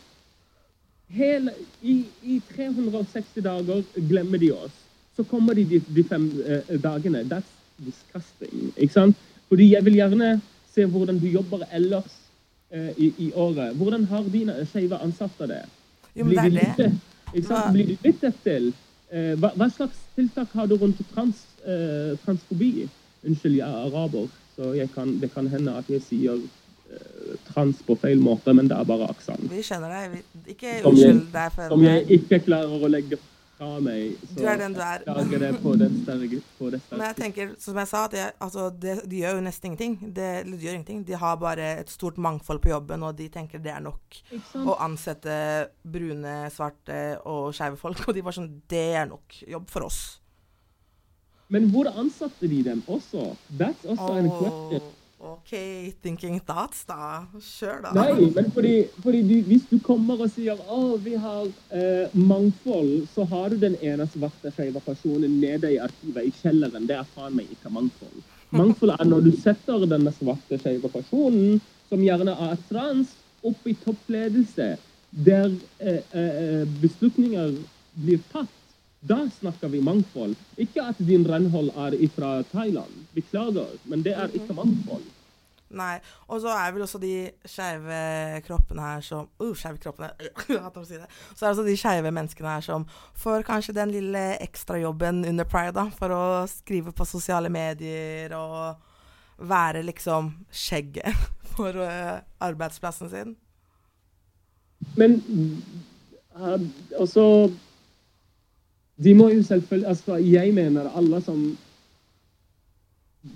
[1.08, 4.72] hele, i, I 360 dager glemmer de oss.
[5.16, 7.24] Så kommer de de, de fem eh, dagene.
[7.30, 7.48] That's
[7.86, 8.72] disgusting.
[8.76, 9.18] Ikke sant?
[9.48, 10.32] Fordi jeg vil gjerne
[10.74, 12.18] se hvordan du jobber ellers
[12.72, 13.76] eh, i, i året.
[13.76, 15.64] Hvordan har dine skeive ansatte det?
[16.16, 16.92] Jo, men det er det.
[17.72, 18.74] Blir du lyttet til?
[19.12, 22.88] Eh, hva, hva slags tiltak har du rundt trans, eh, transfobi?
[23.24, 27.80] Unnskyld, jeg er araber, så jeg kan, det kan hende at jeg sier eh, trans
[27.88, 29.48] på feil måte, men det er bare aksent.
[29.52, 30.18] Vi kjenner deg.
[30.18, 33.20] Vi, ikke unnskyld deg for Som jeg ikke klarer å legge
[33.58, 34.16] fra meg.
[34.30, 35.04] Så Du er den du er.
[35.08, 36.42] lager det på den sterke,
[36.92, 39.98] Men jeg tenker, som jeg sa, jeg, altså, det, de gjør jo nesten ingenting.
[40.14, 41.04] Det, de gjør ingenting.
[41.08, 44.22] De har bare et stort mangfold på jobben, og de tenker det er nok
[44.64, 48.06] å ansette brune, svarte og skeive folk.
[48.08, 50.20] Og de var sånn Det er nok jobb for oss.
[51.50, 53.36] Men hvor ansatte de dem også?
[53.58, 54.94] That's also an question.
[55.20, 57.26] OK, thinking thoughts, da.
[57.42, 57.92] Kjør, da.
[57.98, 63.08] Nei, men fordi, fordi du, hvis du kommer og sier å, vi har eh, mangfold,
[63.16, 66.86] så har du den ene svarte skeive personen nede i arkivet i kjelleren.
[66.86, 68.20] Det er faen meg ikke mangfold.
[68.54, 71.58] Mangfold er når du setter denne svarte skeive personen,
[71.90, 74.76] som gjerne er trans, opp i toppledelse,
[75.26, 75.50] der
[75.82, 77.58] eh, eh, beslutninger
[77.98, 78.57] blir tatt.
[79.08, 80.36] Da snakker vi mangfold.
[80.58, 82.92] Ikke at din renhold er fra Thailand.
[83.16, 85.06] Beklager, men det er ikke mangfold.
[85.70, 85.98] Nei.
[86.32, 87.14] Og så er vel også de
[87.48, 88.00] skeive
[88.46, 90.12] kroppene her som uh, Skeive kroppene
[90.88, 91.08] si det.
[91.36, 95.48] Så er det også de skeive menneskene her som får kanskje den lille ekstrajobben under
[95.48, 98.80] pride, da, for å skrive på sosiale medier og
[99.38, 103.36] være liksom skjegget for uh, arbeidsplassen sin.
[104.96, 105.20] Men
[106.36, 106.60] uh,
[107.00, 107.52] altså
[108.98, 111.58] De må jo selvfølgelig altså, Jeg mener alle som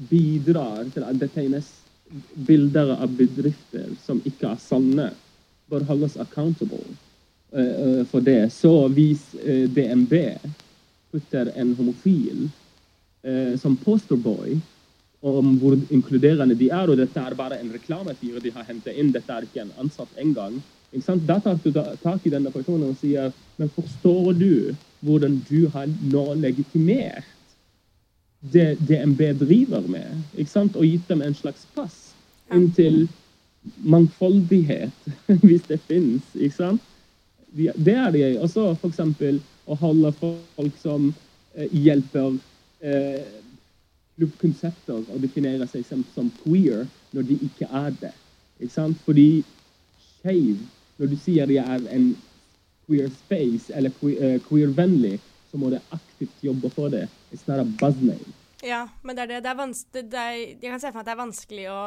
[0.10, 1.69] bidrar til at det tegnes
[2.47, 5.12] bilder av bedrifter som ikke er sanne,
[5.71, 6.84] bør holdes accountable
[7.52, 8.52] uh, for det.
[8.52, 10.13] Så hvis uh, DNB
[11.12, 12.50] putter en homofil
[13.62, 14.56] som posterboy
[15.21, 19.12] om hvor inkluderende de er, og dette er bare en reklamefyr de har hentet inn,
[19.13, 20.56] dette er ikke en ansatt engang.
[21.28, 21.69] Da tar du
[22.02, 24.54] tak i denne personen og sier men forstår du
[25.02, 27.26] hvordan du har nå legitimert
[28.42, 30.24] det DNB driver med,
[30.76, 31.98] og gitt dem en slags pass
[32.52, 33.04] inntil
[33.86, 35.12] mangfoldighet,
[35.46, 35.80] hvis det
[36.56, 36.82] sant?
[37.52, 38.40] Det er det.
[38.42, 39.02] Også f.eks.
[39.68, 41.12] å holde folk som
[41.54, 42.38] eh, hjelper
[42.82, 43.22] eh,
[44.16, 48.14] klubbkonsepter å definere seg som, som queer når de ikke er det.
[48.60, 48.98] Ikke sant?
[49.06, 49.44] Fordi
[50.22, 50.62] skeiv,
[50.98, 52.12] når du sier de er en
[52.88, 55.20] queer space eller eh, queer-vennlig,
[55.52, 57.06] så må du aktivt jobbe for det.
[57.32, 58.34] It's not a buzz name.
[58.63, 59.39] Ja, men det er det.
[59.44, 61.80] det, er det, det er, jeg kan se for meg at det er vanskelig å,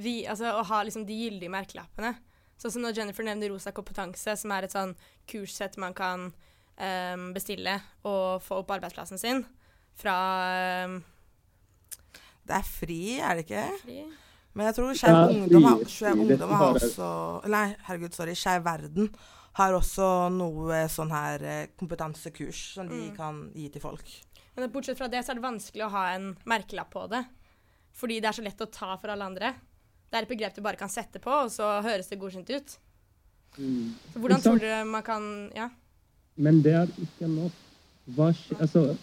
[0.00, 2.14] vi, altså, å ha liksom, de gyldige merkelappene.
[2.56, 4.94] Sånn som når Jennifer nevner Rosa kompetanse, som er et sånn
[5.28, 7.74] kurssett man kan um, bestille
[8.08, 9.42] og få opp arbeidsplassen sin
[9.96, 10.14] fra
[10.88, 10.96] um,
[12.46, 13.66] Det er fri, er det ikke?
[13.82, 13.98] Fri.
[14.56, 17.08] Men jeg tror Skeiv Ja, Ungdom, har- Ungdom har også
[17.52, 18.32] Nei, herregud, sorry.
[18.40, 19.10] Skeiv Verden
[19.56, 23.16] har også noe sånn her eh, kompetansekurs som de Mm.
[23.16, 24.04] kan gi til folk.
[24.56, 27.22] Men bortsett fra det så er det vanskelig å ha en merkelapp på det.
[27.96, 29.54] Fordi det er så lett å ta for alle andre.
[30.10, 32.76] Det er et begrep du bare kan sette på, og så høres det godkjent ut.
[33.56, 35.70] Så hvordan tror dere man kan Ja.
[36.36, 37.52] Men det er ikke nok.
[38.14, 38.96] Hva skjer altså,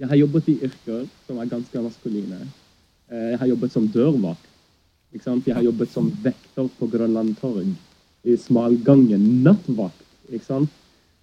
[0.00, 2.40] jeg har jobbet i yrker som er ganske maskuline.
[3.10, 4.46] Eh, Jeg har jobbet som dørvakt.
[5.12, 5.46] Ikke sant?
[5.46, 7.74] Jeg har jobbet som vekter på Grønland torg.
[8.24, 9.42] Smalgangen.
[9.44, 10.04] Nattvakt.
[10.30, 10.70] Ikke sant?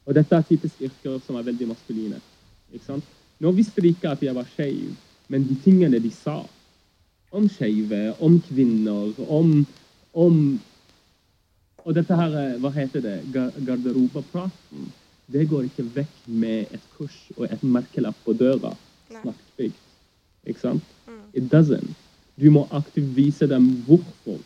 [0.07, 2.19] Og dette er typisk yrker som er veldig maskuline.
[2.73, 3.03] Ikke sant?
[3.39, 4.95] Nå visste de ikke at jeg var skeiv,
[5.29, 6.39] men de tingene de sa
[7.35, 9.65] om skeive, om kvinner, om,
[10.15, 10.39] om
[11.87, 14.89] og dette her, eh, hva heter det, Ga- garderobepraten,
[15.31, 18.73] det går ikke vekk med et kurs og et merkelapp på døra.
[19.11, 19.77] Snakkbygd.
[20.47, 20.83] Ikke sant?
[21.07, 21.21] Mm.
[21.33, 21.93] It doesn't.
[22.35, 24.39] Du må aktivt vise dem hvorfor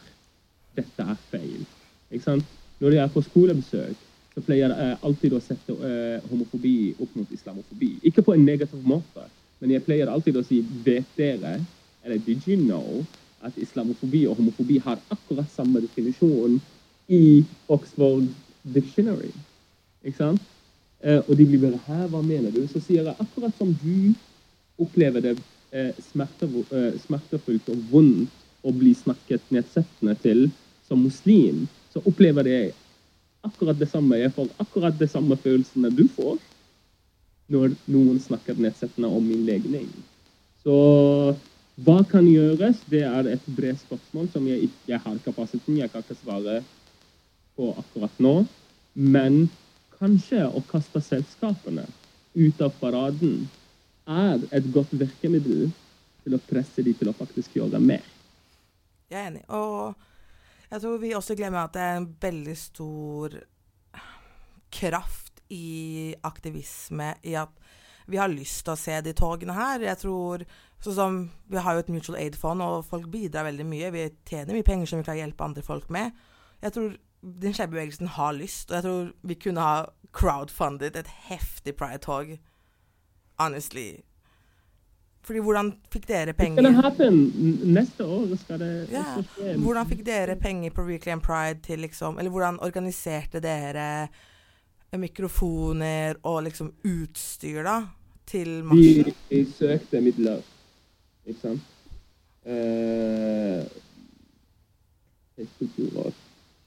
[0.78, 1.66] dette er feil.
[2.12, 7.32] Når jeg er på skolebesøk, så pleier jeg alltid å sette uh, homofobi opp mot
[7.36, 7.97] islamofobi.
[8.08, 9.26] Ikke på en negativ måte,
[9.60, 11.58] men jeg pleier alltid å si vet dere,
[12.06, 13.04] eller did you know,
[13.45, 16.60] at islamofobi og homofobi har akkurat samme definisjon
[17.12, 18.30] i Oxford
[18.63, 19.32] Dictionary.
[20.06, 20.47] Ikke sant?
[21.02, 22.63] Uh, og de blir bare Hæ, hva mener du?
[22.69, 24.13] Så sier jeg akkurat som du
[24.82, 25.97] opplever det uh, eh,
[27.02, 30.47] smertefullt og vondt å bli snakket nedsettende til
[30.86, 32.71] som muslim, så opplever jeg
[33.45, 34.19] akkurat det samme.
[34.19, 36.39] Jeg får akkurat de samme følelsene du får
[37.51, 39.89] når noen snakker nedsettende om min legning.
[40.63, 40.75] Så
[41.82, 42.84] hva kan gjøres?
[42.91, 45.80] Det er et bredt spørsmål som jeg ikke har kapasiteten.
[45.82, 46.62] Jeg kan ikke svare
[47.58, 48.36] på akkurat nå.
[48.93, 49.47] Men
[49.97, 51.88] kanskje å kaste selskapene
[52.38, 53.49] ut av paraden
[54.08, 55.71] er et godt virkemiddel
[56.23, 58.06] til å presse de til å faktisk gjøre mer.
[59.12, 59.43] Jeg er enig.
[59.51, 59.97] Og
[60.71, 63.36] jeg tror vi også glemmer at det er en veldig stor
[64.71, 67.51] kraft i aktivisme i at
[68.07, 69.84] vi har lyst til å se de togene her.
[69.84, 70.45] Jeg tror
[70.81, 71.17] sånn som
[71.51, 73.91] Vi har jo et mutual aid-fond, og folk bidrar veldig mye.
[73.93, 76.15] Vi tjener mye penger som vi klarer å hjelpe andre folk med.
[76.63, 79.75] Jeg tror den skeive har lyst, og jeg tror vi kunne ha
[80.12, 82.39] crowdfundet et heftig pride-tog.
[83.39, 84.01] Honestly.
[85.21, 86.65] Fordi hvordan fikk dere penger?
[87.69, 89.03] Neste år skal det Ja,
[89.36, 89.53] skje.
[89.62, 94.07] Hvordan fikk dere penger på Reclaim Pride til liksom Eller hvordan organiserte dere
[94.97, 97.77] mikrofoner og liksom utstyr, da?
[98.27, 99.13] Til Vi, marsjen?
[99.29, 100.41] vi søkte midler,
[101.27, 101.62] ikke sant?
[102.45, 103.63] Eh,
[105.60, 106.12] kulturår,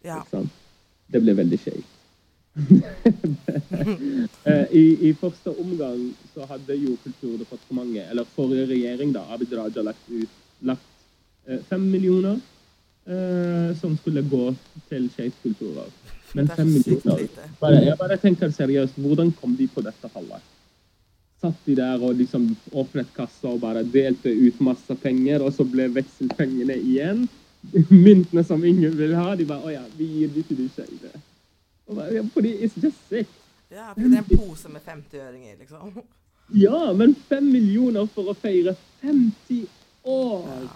[0.04, 0.18] Ja.
[0.22, 0.50] ikke sant?
[1.12, 1.93] Det ble veldig skjevt.
[4.44, 6.00] Eh, I, I første omgang
[6.34, 10.30] så hadde jo Kulturdepartementet, eller forrige regjering, da, Abid Raja, lagt ut
[10.64, 10.90] lagt
[11.46, 12.38] eh, fem millioner
[13.06, 14.54] eh, som skulle gå
[14.88, 15.90] til skeivkulturer.
[16.34, 17.26] Men fem millioner
[17.60, 20.50] bare, Jeg bare tenker seriøst, hvordan kom de på dette tallet?
[21.40, 25.66] Satt de der og liksom åpnet kassa og bare delte ut masse penger, og så
[25.68, 27.28] ble vekselpengene igjen?
[27.90, 31.12] Myntene som ingen vil ha, de bare Å ja, vi gir de til de skeive.
[31.86, 33.28] Fordi it's just sick.
[33.70, 36.02] Ja, fordi det er en pose med 50-øringer, liksom.
[36.54, 39.64] Ja, men fem millioner for å feire 50
[40.04, 40.68] år Ja.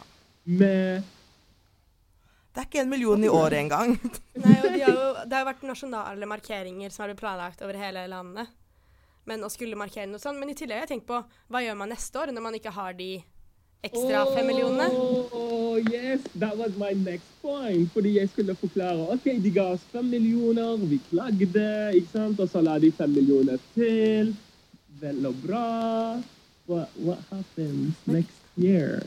[0.44, 1.02] med
[2.54, 3.92] Det er ikke en million i året engang.
[4.44, 7.62] Nei, og de har jo, det har jo vært nasjonale markeringer som har blitt planlagt
[7.62, 8.48] over hele landet.
[9.28, 10.40] Men å skulle markere noe sånt.
[10.40, 11.20] Men i tillegg har jeg tenkt på
[11.52, 13.10] hva gjør man neste år når man ikke har de
[13.86, 14.88] ekstra fem millionene?
[15.32, 17.92] Oh, yes, that was my next point.
[17.92, 22.40] Fordi jeg skulle forklare OK, de ga oss fem millioner, vi klagde, ikke sant?
[22.40, 24.34] Og så la de fem millioner til.
[25.00, 25.64] Vel og bra.
[26.68, 29.02] What, what happens next year?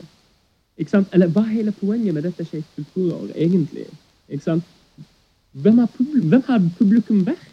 [0.78, 1.08] Ikke sant?
[1.12, 3.86] Eller hva er hele poenget med dette Skeivt kulturår, egentlig?
[4.28, 4.64] Ikke sant?
[5.52, 7.48] Hvem har, hvem har publikum vært?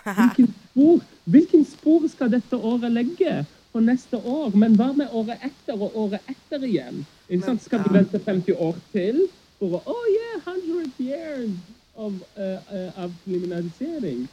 [0.16, 4.54] Hvilken spor, hvilken spor skal dette året legge for neste år?
[4.56, 7.04] Men hva med året etter og året etter igjen?
[7.44, 7.62] Sant?
[7.62, 9.22] Skal vi vente 50 år til
[9.60, 11.54] for å Oh yeah, 100 years
[11.94, 14.28] of, uh, uh, av kriminalisering.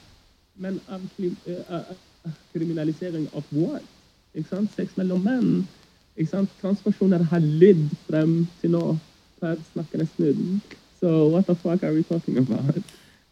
[0.58, 1.94] Men av uh,
[2.54, 3.86] kriminalisering av what?
[4.34, 4.72] Ikke sant?
[4.76, 5.52] Sex mellom menn.
[6.18, 6.54] Ikke sant?
[6.62, 8.86] Transpersoner har lidd frem til nå.
[9.38, 10.40] Per snakkende snudd.
[11.00, 12.82] So what the fuck are we talking about?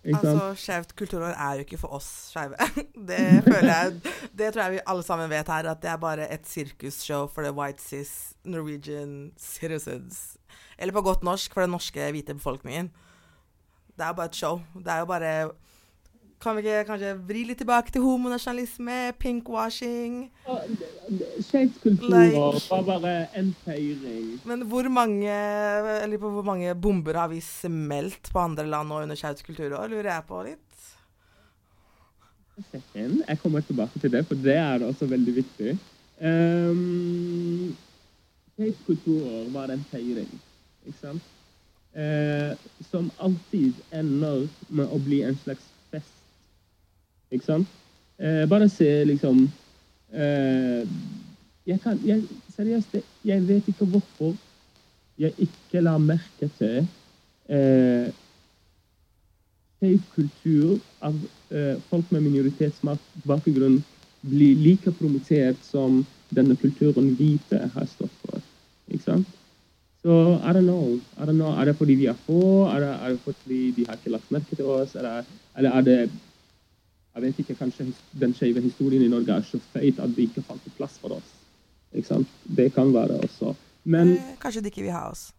[0.05, 2.57] Altså, Skjevt kulturår er jo ikke for oss skeive.
[3.09, 3.95] Det føler jeg
[4.37, 7.41] Det tror jeg vi alle sammen vet her, at det er bare et sirkusshow for
[7.45, 10.37] the white cis Norwegian citizens.
[10.77, 12.91] Eller på godt norsk for den norske hvite befolkningen.
[13.95, 14.59] Det er bare et show.
[14.75, 15.33] Det er jo bare
[16.45, 20.17] Kan vi ikke kanskje vri litt tilbake til homonasjonalisme, pinkwashing?
[21.41, 24.27] Skeivkultur like, var bare en feiring.
[24.45, 25.31] Men hvor mange
[26.03, 29.89] Eller på hvor mange bomber har vi smelt på andre land nå under Skeivt kulturår,
[29.89, 30.62] lurer jeg på litt.
[32.93, 35.77] Jeg kommer tilbake til det, for det er også veldig viktig.
[36.21, 37.75] Um,
[38.53, 40.29] Skeivt kulturår var en feiring,
[40.86, 41.31] ikke sant?
[41.95, 42.53] Uh,
[42.91, 45.71] som alltid ender med å bli en slags.
[47.31, 47.67] Ikke sant?
[48.19, 49.41] Eh, bare se liksom
[50.13, 50.83] eh,
[51.65, 52.21] jeg kan, jeg,
[52.55, 54.35] Seriøst, jeg vet ikke hvorfor
[55.19, 56.85] jeg ikke la merke til
[57.49, 58.07] eh,
[60.15, 61.15] kultur av
[61.51, 63.81] eh, folk med minoritetsbakgrunn
[64.25, 68.39] blir like promotert som denne kulturen hvite har stått for.
[68.89, 69.27] Ikke sant?
[70.01, 70.99] Så I don't know.
[71.17, 71.53] I don't know.
[71.53, 72.65] Er det fordi vi er få?
[72.69, 74.95] Er det, er det fordi de har ikke lagt merke til oss?
[74.95, 75.23] Eller,
[75.57, 75.99] eller er det
[77.15, 80.41] Jeg vet ikke, kanskje den skeive historien i Norge er så feit at det ikke
[80.43, 81.30] fant plass for oss.
[81.93, 82.28] Ikke sant?
[82.58, 83.56] Det kan være også.
[83.83, 85.31] Men Eh, kanskje de ikke vil ha oss.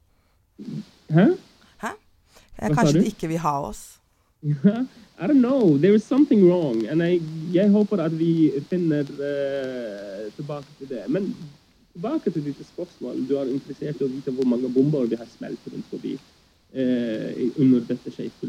[1.11, 1.21] Hæ?
[1.21, 3.99] Eh, Hva sa kanskje de ikke vil ha oss.
[5.19, 5.79] I don't know.
[5.79, 6.87] There is something wrong.
[6.89, 7.23] And jeg,
[7.53, 11.05] jeg håper at vi finner uh, tilbake til det.
[11.09, 11.37] Men
[11.93, 13.29] tilbake til ditt spørsmål.
[13.29, 17.31] Du er interessert i å vite hvor mange bomber vi har smelt rundt forbi uh,
[17.59, 18.41] under dette skeivt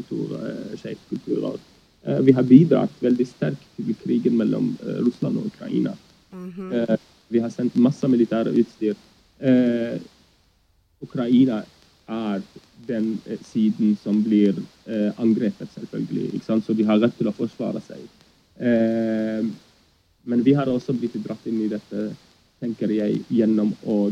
[2.04, 5.94] eh, vi har bidratt veldig sterkt til krigen mellom eh, Russland og Ukraina.
[6.32, 6.72] Mhm.
[6.72, 6.96] Eh,
[7.28, 8.94] vi har sendt masse militære utstyr.
[11.02, 11.58] Ukraina
[12.08, 12.40] er
[12.88, 14.56] den siden som blir
[15.20, 16.40] angrepet, selvfølgelig.
[16.46, 18.00] Så de har rett til å forsvare seg.
[20.24, 22.06] Men vi har også blitt dratt inn i dette,
[22.64, 24.08] tenker jeg, gjennom å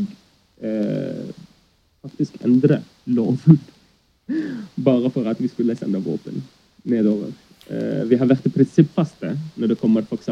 [2.05, 3.57] faktisk endre loven.
[4.87, 6.43] Bare for at vi skulle sende våpen
[6.83, 7.33] nedover.
[7.69, 10.29] Eh, vi har vært prinsippfaste når det kommer f.eks.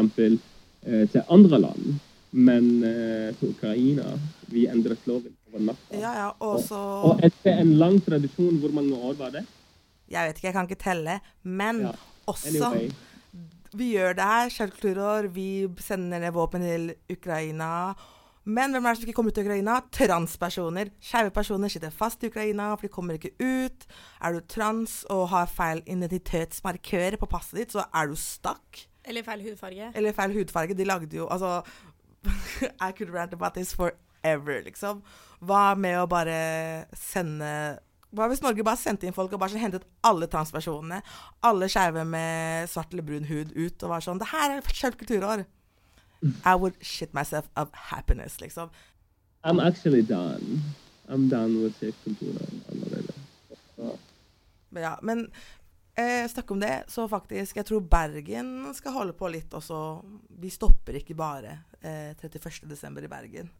[0.86, 1.96] Eh, til andre land.
[2.36, 4.16] Men eh, til Ukraina
[4.52, 5.96] vi endret loven over natta.
[5.96, 6.78] Ja, ja, og så
[7.10, 9.46] Og etter en lang tradisjon, hvor mange år var det?
[10.10, 11.20] Jeg vet ikke, jeg kan ikke telle.
[11.42, 11.94] Men Ja,
[12.26, 12.90] også Anyway.
[13.76, 15.26] Vi gjør det her, skjellkulturår.
[15.34, 17.94] Vi sender våpen til Ukraina.
[18.46, 19.80] Men hvem er det som ikke kommer ut til Ukraina?
[19.90, 20.90] Transpersoner.
[21.02, 23.86] Skeive personer sitter fast i Ukraina, for de kommer ikke ut.
[24.22, 28.84] Er du trans og har feil identitetsmarkør på passet ditt, så er du stuck.
[29.06, 29.90] Eller feil hudfarge.
[29.98, 30.78] Eller feil hudfarge.
[30.78, 31.62] De lagde jo Altså
[32.86, 35.02] I could rant about this forever, liksom.
[35.42, 37.50] Hva med å bare sende
[38.14, 41.02] Hva hvis Norge bare sendte inn folk og bare så hentet alle transpersonene,
[41.44, 45.02] alle skeive med svart eller brun hud ut, og var sånn Det her er skjevt
[45.02, 45.44] kulturår.
[46.44, 48.70] I would shit myself of happiness, liksom.
[49.44, 50.60] I'm actually done.
[51.08, 53.12] I'm done with kulturen allerede.
[53.76, 53.98] Så,
[54.68, 55.30] Men ja, men
[55.94, 60.02] eh, snakk om det, så faktisk Jeg tror Bergen skal holde på litt også.
[60.40, 63.04] Vi stopper ikke bare eh, 31.12.
[63.04, 63.50] i Bergen.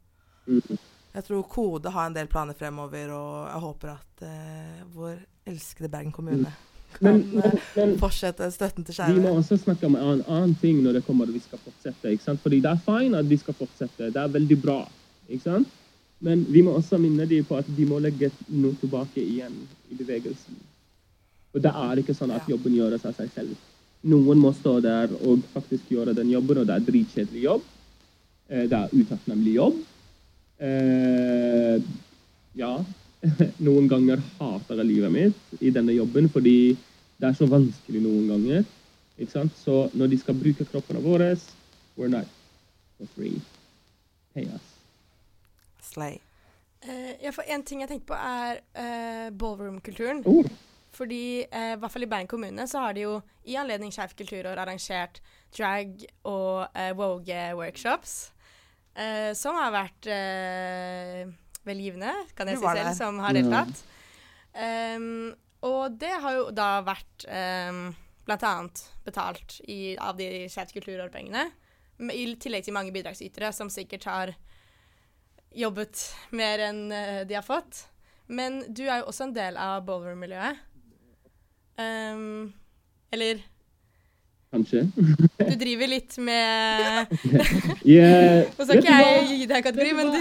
[0.46, 0.78] mm.
[1.16, 5.88] Jeg tror Kode har en del planer fremover, og jeg håper at eh, vår elskede
[5.88, 6.52] Bergen kommune
[6.94, 10.54] kan Men, men, eh, men fortsette støtten til vi må også snakke om en annen
[10.60, 12.10] ting når det kommer vi skal fortsette.
[12.10, 12.40] ikke sant?
[12.40, 14.12] Fordi det er fint at de skal fortsette.
[14.12, 14.88] Det er veldig bra.
[15.28, 15.68] ikke sant?
[16.20, 19.56] Men vi må også minne dem på at de må legge noe tilbake igjen
[19.90, 20.56] i bevegelsen.
[21.54, 23.56] Og det er ikke sånn at jobben gjøres av seg selv.
[24.06, 27.62] Noen må stå der og faktisk gjøre den jobben, og det er dritkjedelig jobb.
[28.48, 29.78] Eh, Det er utakknemlig jobb.
[30.60, 31.80] Eh,
[32.54, 32.84] ja.
[33.66, 36.76] Noen ganger hater jeg livet mitt i denne jobben fordi
[37.16, 38.66] det er så vanskelig noen ganger.
[39.16, 39.56] Ikke sant?
[39.56, 41.30] Så når de skal bruke kroppene våre,
[41.96, 42.28] we're not
[42.98, 43.40] for free.
[44.34, 44.66] Pay us.
[45.80, 46.20] Slay.
[46.84, 50.20] Uh, ja, for en ting jeg tenkte på, er uh, ballroom-kulturen.
[50.28, 50.44] Oh,
[50.92, 53.16] Fordi uh, i hvert fall i Bergen kommune så har de jo
[53.48, 55.22] i anledning Skeivt kulturår arrangert
[55.56, 58.36] drag- og uh, woge-workshops.
[58.96, 60.06] Eh, som har vært
[61.66, 62.96] veldig givende, kan jeg si selv, der.
[62.96, 63.82] som har deltatt.
[64.54, 64.98] deltatt.
[65.00, 65.34] Um,
[65.66, 67.88] og det har jo da vært um,
[68.26, 71.46] blant annet betalt i, av de Skeivt kulturår-pengene.
[72.12, 74.34] I tillegg til mange bidragsytere som sikkert har
[75.56, 76.02] jobbet
[76.36, 77.86] mer enn eh, de har fått.
[78.26, 80.58] Men du er jo også en del av ballroom-miljøet.
[81.80, 82.52] Um,
[83.14, 83.40] eller
[84.52, 84.82] kanskje.
[84.96, 87.08] du driver litt med
[87.84, 88.46] Yeah.
[88.58, 90.18] Nå skal ikke jeg gi deg kategori, men du.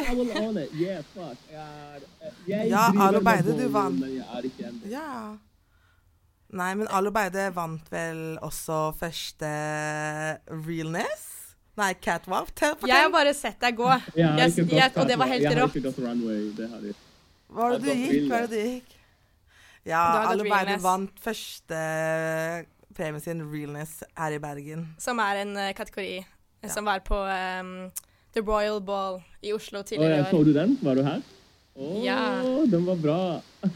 [0.82, 1.38] Yeah, fuck.
[1.51, 2.05] Jeg er,
[2.47, 3.99] jeg Ja, driver Alo Beide, du vant.
[3.99, 5.09] Men jeg er ikke en Ja.
[6.55, 9.49] Nei, men Alo Beide vant vel også første
[10.49, 11.32] realness?
[11.76, 12.53] Nei, catwalk.
[12.88, 13.89] Jeg har bare sett deg gå.
[14.15, 15.76] Jeg Jeg- og det var helt Jeg har rått.
[15.76, 16.51] ikke gått runway.
[16.55, 16.95] Det har jeg.
[17.51, 18.30] Hva var det du gikk?
[18.30, 18.93] Hva var det du gikk?
[19.86, 21.82] Ja, Alo Beide vant første
[22.95, 24.87] premien sin, realness, her i Bergen.
[25.01, 26.73] Som er en uh, kategori ja.
[26.73, 27.91] som var på um,
[28.33, 30.31] The Royal Ball i Oslo tidligere i år.
[30.31, 30.77] så du den?
[30.81, 31.21] Var du her?
[31.75, 32.19] Å, Ja.
[32.71, 33.19] den var bra.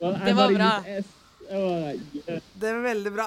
[0.00, 0.68] Well, Det var bra.
[0.86, 2.42] Det var, yeah.
[2.54, 3.26] Det veldig bra.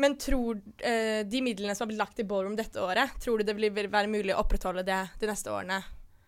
[0.00, 3.44] Men tror uh, de midlene som har blitt lagt i ballroom dette året, tror du
[3.44, 5.82] det vil være mulig å opprettholde det de neste årene?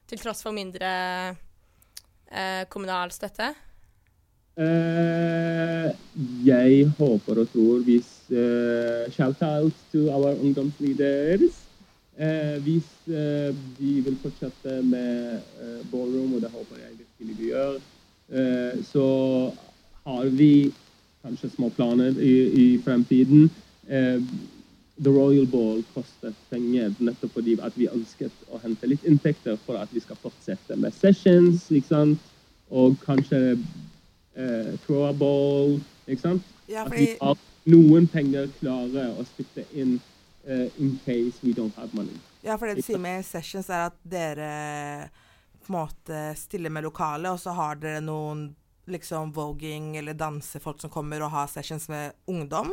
[0.08, 0.90] Til tross for mindre
[1.32, 3.52] uh, kommunal støtte?
[4.58, 5.88] Uh,
[6.44, 11.68] jeg håper og tror hvis Shout out to our ungdomsleaders.
[12.18, 17.50] Eh, hvis eh, de vil fortsette med eh, ballroom, og det håper jeg virkelig de
[17.52, 17.76] gjør,
[18.34, 19.04] eh, så
[20.06, 20.72] har vi
[21.22, 23.50] kanskje små planer i, i fremtiden.
[23.88, 24.18] Eh,
[24.98, 29.92] The Royal Ball kostet penger nettopp fordi vi ønsket å hente litt inntekter for at
[29.94, 32.18] vi skal fortsette med sessions, sant?
[32.68, 33.54] og kanskje
[34.34, 36.52] eh, throw a ball, ikke sant?
[36.66, 37.36] Ja, At vi fordi har
[37.68, 39.98] noen penger klare å spytte inn
[40.48, 42.16] uh, in case we don't have money.
[42.42, 44.48] Ja, for det du sier med sessions, er at dere
[45.66, 48.48] på en måte stiller med lokale, og så har dere noen
[48.88, 52.72] liksom voging eller dansefolk som kommer og har sessions med ungdom.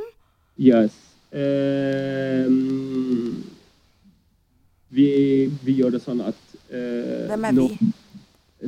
[0.55, 0.95] Yes.
[1.36, 2.53] Um,
[4.95, 5.09] vi,
[5.65, 7.67] vi gjør det sånn at uh, Hvem er vi?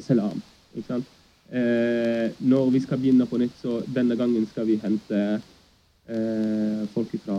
[0.03, 0.41] Salam.
[0.75, 1.16] Ikke sant?
[1.51, 5.19] Eh, når vi skal begynne på nytt, så denne gangen skal vi hente
[6.09, 7.37] eh, folk fra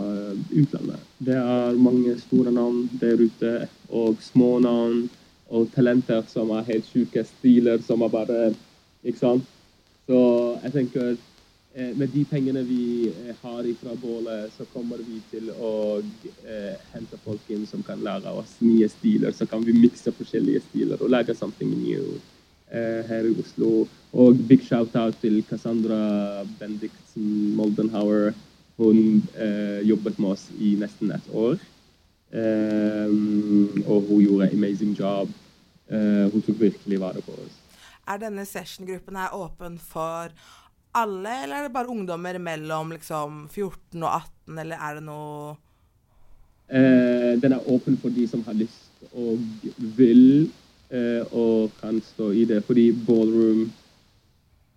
[0.49, 1.03] utlandet.
[1.19, 5.09] Det er mange store navn der ute, og små navn,
[5.49, 8.53] og talenter som er helt sjuke, stiler som er bare
[9.03, 9.45] Ikke sant?
[10.09, 10.17] Så
[10.63, 11.13] jeg tenker
[11.75, 16.01] eh, med de pengene vi eh, har fra bålet, så kommer vi til å
[16.43, 19.31] eh, hente folk inn som kan lære oss nye stiler.
[19.31, 22.19] Så kan vi mikse forskjellige stiler og lage something new
[22.69, 23.87] her i Oslo.
[24.13, 28.33] Og big shout-out til Cassandra Bendiksen Moldenhauer.
[28.77, 31.57] Hun eh, jobbet med oss i nesten et år.
[32.31, 33.09] Eh,
[33.85, 35.33] og hun gjorde en amazing job.
[35.89, 37.57] Eh, hun tok virkelig vare på oss.
[38.09, 40.33] Er denne session-gruppen her åpen for
[40.97, 45.57] alle, eller er det bare ungdommer mellom liksom 14 og 18, eller er det noe
[46.69, 49.41] Eh, den er åpen for de som har lyst og
[49.97, 50.49] vil eh,
[50.89, 52.63] og kan stå i det.
[52.65, 53.67] Fordi ballroom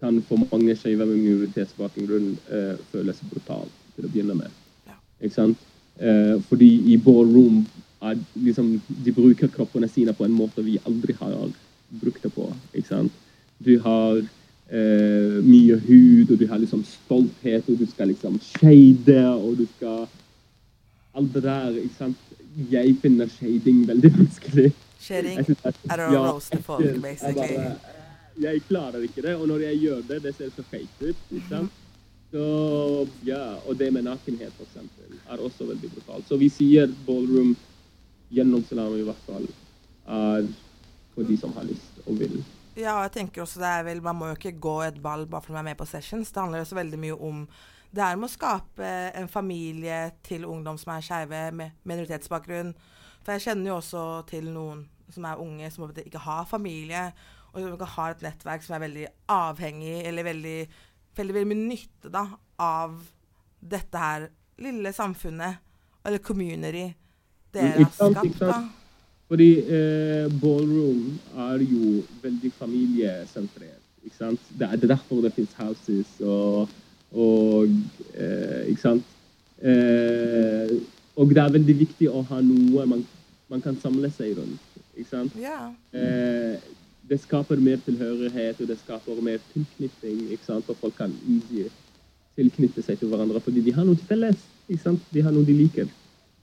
[0.02, 4.50] kan for mange skeive med minoritetsbakgrunn eh, føles brutalt til å begynne med.
[4.88, 4.96] Ja.
[5.22, 5.66] Ikke sant?
[6.02, 7.62] Eh, fordi i ballroom
[8.02, 11.52] er liksom, de bruker kroppene sine på en måte vi aldri har
[12.02, 12.48] brukt det på.
[12.72, 13.20] Ikke sant?
[13.62, 19.22] Du har eh, mye hud, og du har liksom stolthet, og du skal liksom shade,
[19.36, 20.08] og du skal
[21.12, 22.20] Alt det der, ikke sant.
[22.72, 24.70] Jeg finner shading veldig vanskelig.
[25.02, 27.48] Det er å ja, roaste folk, basically.
[27.52, 27.98] Jeg, bare,
[28.46, 31.24] jeg klarer ikke det, og når jeg gjør det, det ser så fake ut.
[31.50, 31.78] sant?
[32.32, 32.44] Så
[33.26, 36.28] ja, Og det med nakenhet, for eksempel, er også veldig brutalt.
[36.28, 37.52] Så vi sier ballroom
[38.32, 39.44] gjennom Salam i hvert fall
[40.08, 40.48] er
[41.12, 42.38] for de som har lyst og vil.
[42.72, 45.26] Ja, og jeg tenker også det er vel Man må jo ikke gå et ball
[45.28, 46.32] bare fordi man er med på sessions.
[46.32, 47.44] Det handler også veldig mye om
[47.92, 48.88] det er med å skape
[49.20, 52.72] en familie til ungdom som er skeive med minoritetsbakgrunn.
[53.20, 57.06] For jeg kjenner jo også til noen som er unge som ikke har familie,
[57.52, 60.58] og som ikke har et nettverk som er veldig avhengig, eller veldig,
[61.18, 62.26] veldig, veldig mye nytte da,
[62.62, 62.96] av
[63.62, 64.28] dette her
[64.62, 65.60] lille samfunnet,
[66.06, 66.86] eller community,
[67.54, 68.40] dere har skapt.
[68.40, 68.62] da.
[69.32, 73.80] Fordi eh, ballroom er jo veldig familiesentrert.
[74.04, 74.40] ikke sant?
[74.58, 76.68] Det er derfor det fins houses og,
[77.12, 77.70] og
[78.14, 79.04] eh, Ikke sant?
[79.62, 80.74] Eh,
[81.16, 83.06] og det er veldig viktig å ha noe man,
[83.48, 84.71] man kan samle seg rundt.
[84.96, 85.36] Ikke sant?
[85.40, 85.72] Ja.
[85.92, 86.60] Eh,
[87.08, 90.30] det skaper mer tilhørighet, og det skaper mer tilknytning.
[90.30, 90.68] ikke sant?
[90.68, 91.68] Og folk kan easy
[92.36, 94.46] tilknytte seg til hverandre fordi de har noe felles.
[94.68, 95.08] ikke sant?
[95.12, 95.88] De har noe de liker.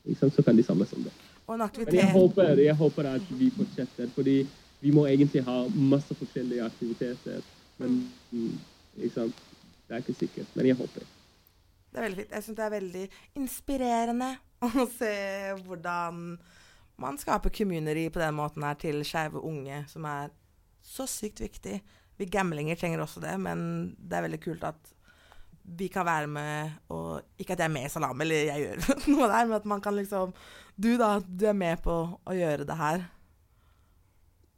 [0.05, 0.35] ikke sant?
[0.35, 1.13] Så kan de samles om det.
[1.49, 4.43] Men jeg håper, jeg håper at vi fortsetter, fordi
[4.81, 7.41] vi må egentlig ha masse forskjellige aktiviteter.
[7.79, 9.45] Men ikke sant?
[9.89, 10.49] det er ikke sikkert.
[10.55, 11.05] Men jeg håper.
[11.89, 12.33] Det er veldig fint.
[12.35, 13.05] Jeg syns det er veldig
[13.41, 14.29] inspirerende
[14.67, 15.13] å se
[15.65, 16.37] hvordan
[16.99, 20.31] man skaper community på den måten her til skeive unge, som er
[20.85, 21.79] så sykt viktig.
[22.19, 23.59] Vi gamlinger trenger også det, men
[23.97, 24.95] det er veldig kult at
[25.77, 28.97] vi kan være med og Ikke at jeg er med i Salam, eller jeg gjør
[29.13, 30.33] noe der, men at man kan liksom
[30.75, 31.19] Du, da.
[31.19, 31.95] Du er med på
[32.25, 33.03] å gjøre det her.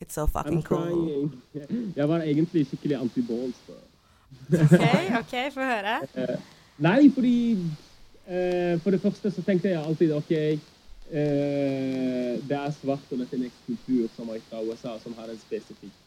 [0.01, 1.31] It's so fucking cool.
[1.97, 3.57] Jeg var egentlig skikkelig anti-balls.
[4.49, 4.85] OK,
[5.19, 5.95] ok, få høre.
[6.87, 10.61] Nei, fordi uh, For det første så tenkte jeg alltid OK eh,
[11.11, 15.97] Det er svart og latinx kultur som er fra USA, som har en spesifikk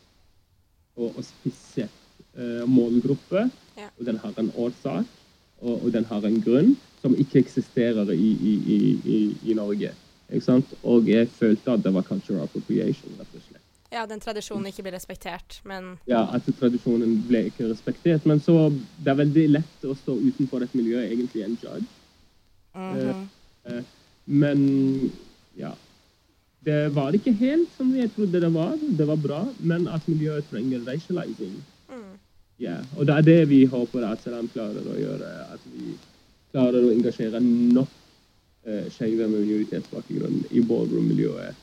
[0.96, 1.90] og, og spesiell
[2.38, 3.50] eh, målgruppe.
[3.76, 3.90] Ja.
[3.98, 5.04] Og den har en årsak,
[5.60, 9.92] og, og den har en grunn, som ikke eksisterer i, i, i, i, i Norge.
[10.82, 13.60] Og jeg følte at det var cultural appropriation, rett og slett.
[13.92, 18.24] Ja, den tradisjonen ikke blir respektert, men Ja, at tradisjonen ble ikke respektert.
[18.26, 21.86] Men så det er veldig lett å stå utenfor et miljø, egentlig en judge.
[22.74, 23.28] Mhm.
[23.64, 23.84] Eh,
[24.26, 25.10] Men
[25.56, 25.70] ja.
[26.64, 28.78] Det var ikke helt som jeg trodde det var.
[28.98, 31.58] Det var bra, men at miljøet trenger racializing.
[31.88, 32.14] mm.
[32.58, 35.28] Ja, og det er det vi håper at Salam klarer å gjøre.
[35.52, 35.96] At vi
[36.52, 37.90] klarer å engasjere nok
[38.66, 41.54] uh, skeive med minoritetsbakgrunn i ballroom-miljøet.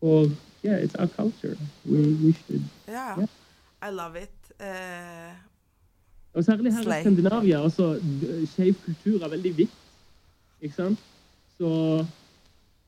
[0.00, 0.30] Og
[0.64, 1.56] yeah, it's our culture.
[1.84, 2.62] We, we should.
[2.88, 3.20] Ja.
[3.20, 3.26] Ja.
[3.82, 4.30] I love it.
[4.60, 5.34] Eh,
[6.34, 7.62] Og særlig her i Skandinavia.
[7.64, 8.00] altså,
[8.54, 9.76] Skeiv kultur er veldig viktig.
[10.62, 10.98] Ikke sant?
[11.58, 12.04] Så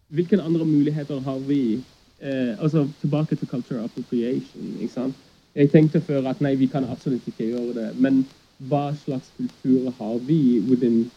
[0.08, 1.80] hvilke andre muligheter har vi?
[2.20, 4.76] Eh, altså, Tilbake til culture appropriation.
[4.80, 5.14] ikke sant?
[5.54, 7.88] Jeg tenkte før at nei, vi kan absolutt ikke gjøre det.
[7.98, 8.26] Men
[8.68, 11.10] hva slags kultur har vi within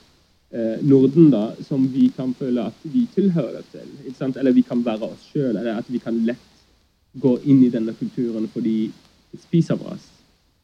[0.52, 3.90] eh, Norden da, som vi kan føle at vi tilhører til?
[4.06, 4.38] ikke sant?
[4.38, 6.50] Eller vi kan være oss sjøl, eller at vi kan lett
[7.14, 8.92] gå inn i denne kulturen fordi
[9.32, 10.08] det spiser av oss.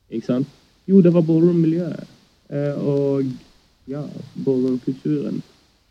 [0.10, 0.48] Ikke sant?
[0.90, 2.08] Jo, det var ballroom-miljøet.
[2.50, 3.26] Eh, og
[3.90, 4.02] ja,
[4.46, 5.44] ballroom-kulturen.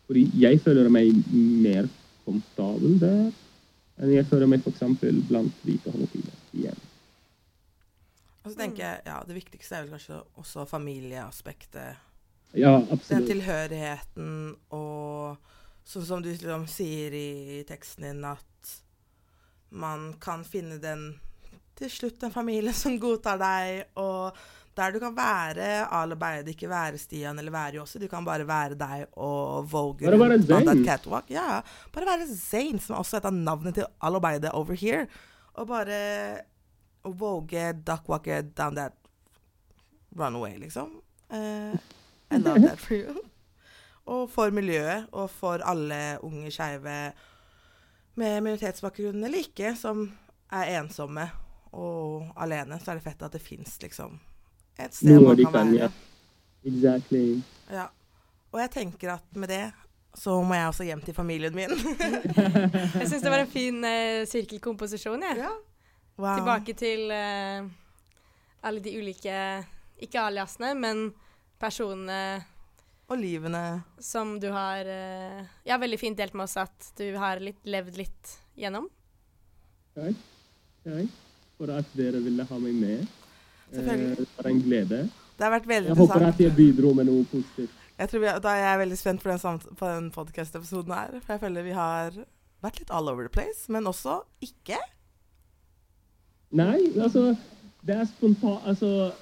[0.09, 1.89] Fordi jeg føler meg mer
[2.25, 3.29] komfortabel der
[3.99, 4.85] enn jeg føler meg f.eks.
[5.29, 6.35] blant hvite homofile.
[6.55, 6.85] Igjen.
[8.43, 11.99] og så tenker jeg, ja, Det viktigste er vel kanskje også familieaspektet.
[12.57, 13.11] Ja, absolutt.
[13.11, 14.31] Den tilhørigheten
[14.73, 15.37] og
[15.89, 18.73] sånn som du liksom sier i teksten din, at
[19.69, 21.11] man kan finne den
[21.79, 24.37] til slutt en familie som godtar deg, og
[24.79, 26.17] der du kan være Ale
[26.53, 27.99] ikke være Stian eller være Jossi.
[27.99, 31.31] Du kan bare være deg og vogue Bare være catwalk.
[31.31, 31.61] Ja,
[31.93, 35.07] bare være Zane, som er også et av navnene til Alabeide over here.
[35.55, 36.45] Og bare
[37.05, 38.93] vogue, duckwalker down that
[40.19, 41.03] runaway, liksom.
[41.31, 41.75] Uh,
[42.31, 43.19] I love that for you.
[44.09, 46.97] og for miljøet, og for alle unge skeive
[48.19, 50.07] med minoritetsbakgrunn eller ikke, som
[50.53, 51.29] er ensomme
[51.77, 54.17] og alene, så er det fett at det fins liksom
[54.79, 55.89] et sted Noe man kan kan, være.
[55.89, 55.91] ja.
[56.69, 57.23] Exactly.
[57.73, 57.87] Ja.
[58.53, 59.63] Og jeg tenker at med det
[60.19, 61.71] så må jeg også hjem til familien min.
[62.99, 65.37] Jeg syns det var en fin eh, sirkelkomposisjon, jeg.
[65.45, 65.51] ja.
[66.19, 66.41] Wow.
[66.41, 67.69] Tilbake til eh,
[68.67, 69.35] alle de ulike
[70.03, 71.05] Ikke aliasene, men
[71.63, 72.43] personene
[73.07, 73.63] Og livene.
[74.03, 78.01] som du har eh, Ja, veldig fint delt med oss at du har litt, levd
[78.01, 78.89] litt gjennom.
[79.95, 80.19] Takk.
[80.89, 81.15] Takk
[81.59, 83.07] for at dere ville ha meg med.
[83.73, 84.11] Selvfølgelig.
[84.11, 85.01] Eh, Det var en glede.
[85.39, 87.71] Det har vært veldig Jeg håper at jeg bidro med noe positivt.
[87.99, 91.21] Jeg tror vi, da er jeg veldig spent på den, på den podkast-episoden her.
[91.21, 92.11] For jeg føler vi har
[92.63, 94.79] vært litt all over the place, men også ikke.
[96.59, 97.37] Nei, altså
[97.87, 99.13] det er spontan, altså,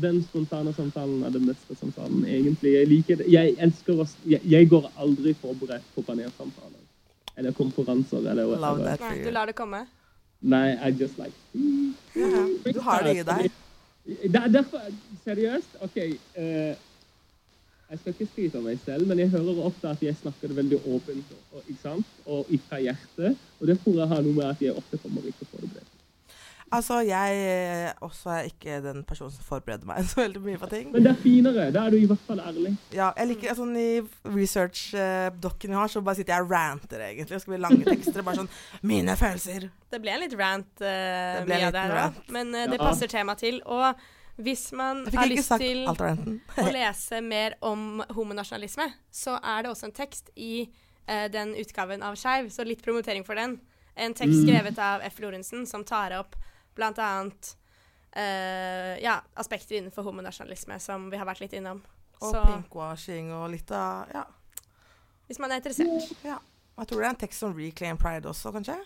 [0.00, 2.72] Den spontane samtalen er det beste samtalen, egentlig.
[2.72, 3.26] Jeg liker det.
[3.32, 6.80] Jeg elsker å jeg, jeg går aldri forberedt på panelsamtaler.
[7.38, 9.84] Eller konferanser, eller Love that Nei, du lar det komme.
[10.40, 11.34] Nei, I just like
[12.14, 13.50] Ja, du har det i deg.
[14.08, 14.80] Er derfor
[15.24, 15.76] Seriøst?
[15.84, 15.96] OK.
[15.96, 16.76] eh,
[17.90, 20.78] jeg skal ikke skryte av meg selv, men jeg hører ofte at jeg snakker veldig
[20.92, 22.10] åpent og, ikke sant?
[22.28, 23.46] og fra hjertet.
[23.60, 25.87] Og det tror jeg har noe med at jeg ofte kommer ikke forberedt.
[26.74, 30.68] Altså, jeg eh, også er ikke den personen som forbereder meg så veldig mye på
[30.72, 30.90] ting.
[30.92, 31.68] Men det er finere.
[31.74, 32.74] Da er du i hvert fall ærlig.
[32.94, 33.88] Ja, jeg liker sånn I
[34.34, 37.38] research-dokken vi har, så bare sitter jeg og ranter, egentlig.
[37.38, 38.24] Og skriver lange tekster.
[38.26, 38.50] Bare sånn
[38.88, 39.68] Mine følelser.
[39.88, 42.20] Det ble en litt rant, uh, Det ble mye en av det her òg.
[42.36, 43.62] Men uh, det passer temaet til.
[43.64, 44.04] Og
[44.44, 49.96] hvis man har lyst til å lese mer om homonasjonalisme, så er det også en
[49.96, 50.68] tekst i
[51.08, 53.58] uh, den utgaven av Skeiv, så litt promotering for den.
[53.98, 54.44] En tekst Mm.
[54.46, 55.18] skrevet av F.
[55.24, 56.36] Lorentzen som tar opp
[56.78, 57.52] blant annet
[58.16, 61.82] eh, ja, aspekter innenfor homonasjonalisme som vi har vært litt innom.
[62.22, 64.24] Og Så pinkwashing og litt av Ja.
[65.28, 66.14] hvis man er interessert.
[66.24, 66.38] ja.
[66.78, 68.76] Jeg tror det er en tekst om Reclaim Pride også, kanskje?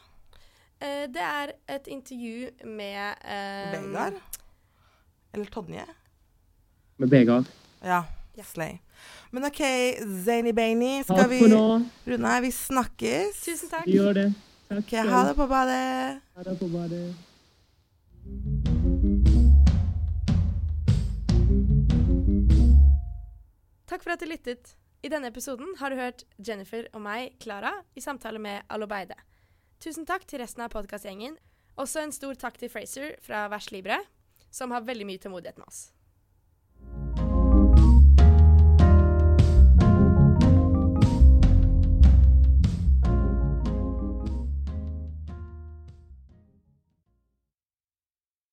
[0.81, 4.17] Eh, det er et intervju med eh, Vegard?
[5.35, 5.85] Eller Tonje?
[6.99, 7.47] Med Vegard.
[7.85, 8.03] Ja.
[8.37, 8.45] Ja.
[8.49, 8.79] Slay.
[9.31, 9.61] Men OK,
[10.25, 12.41] Zany Bainy, skal vi runde her?
[12.41, 13.43] Vi snakkes.
[13.45, 13.85] Tusen takk.
[13.87, 14.27] Vi gjør det.
[14.71, 16.23] Takk OK, ha det på badet.
[16.37, 17.15] Ha det på badet.
[23.87, 24.77] Takk for at du lyttet.
[25.03, 29.17] I denne episoden har du hørt Jennifer og meg, Klara, i samtale med Alobeide.
[29.83, 31.35] Tusen takk til resten av podkastgjengen.
[31.83, 33.99] Også en stor takk til Fraser fra Vers Libre,
[34.55, 35.89] som har veldig mye tålmodighet med oss.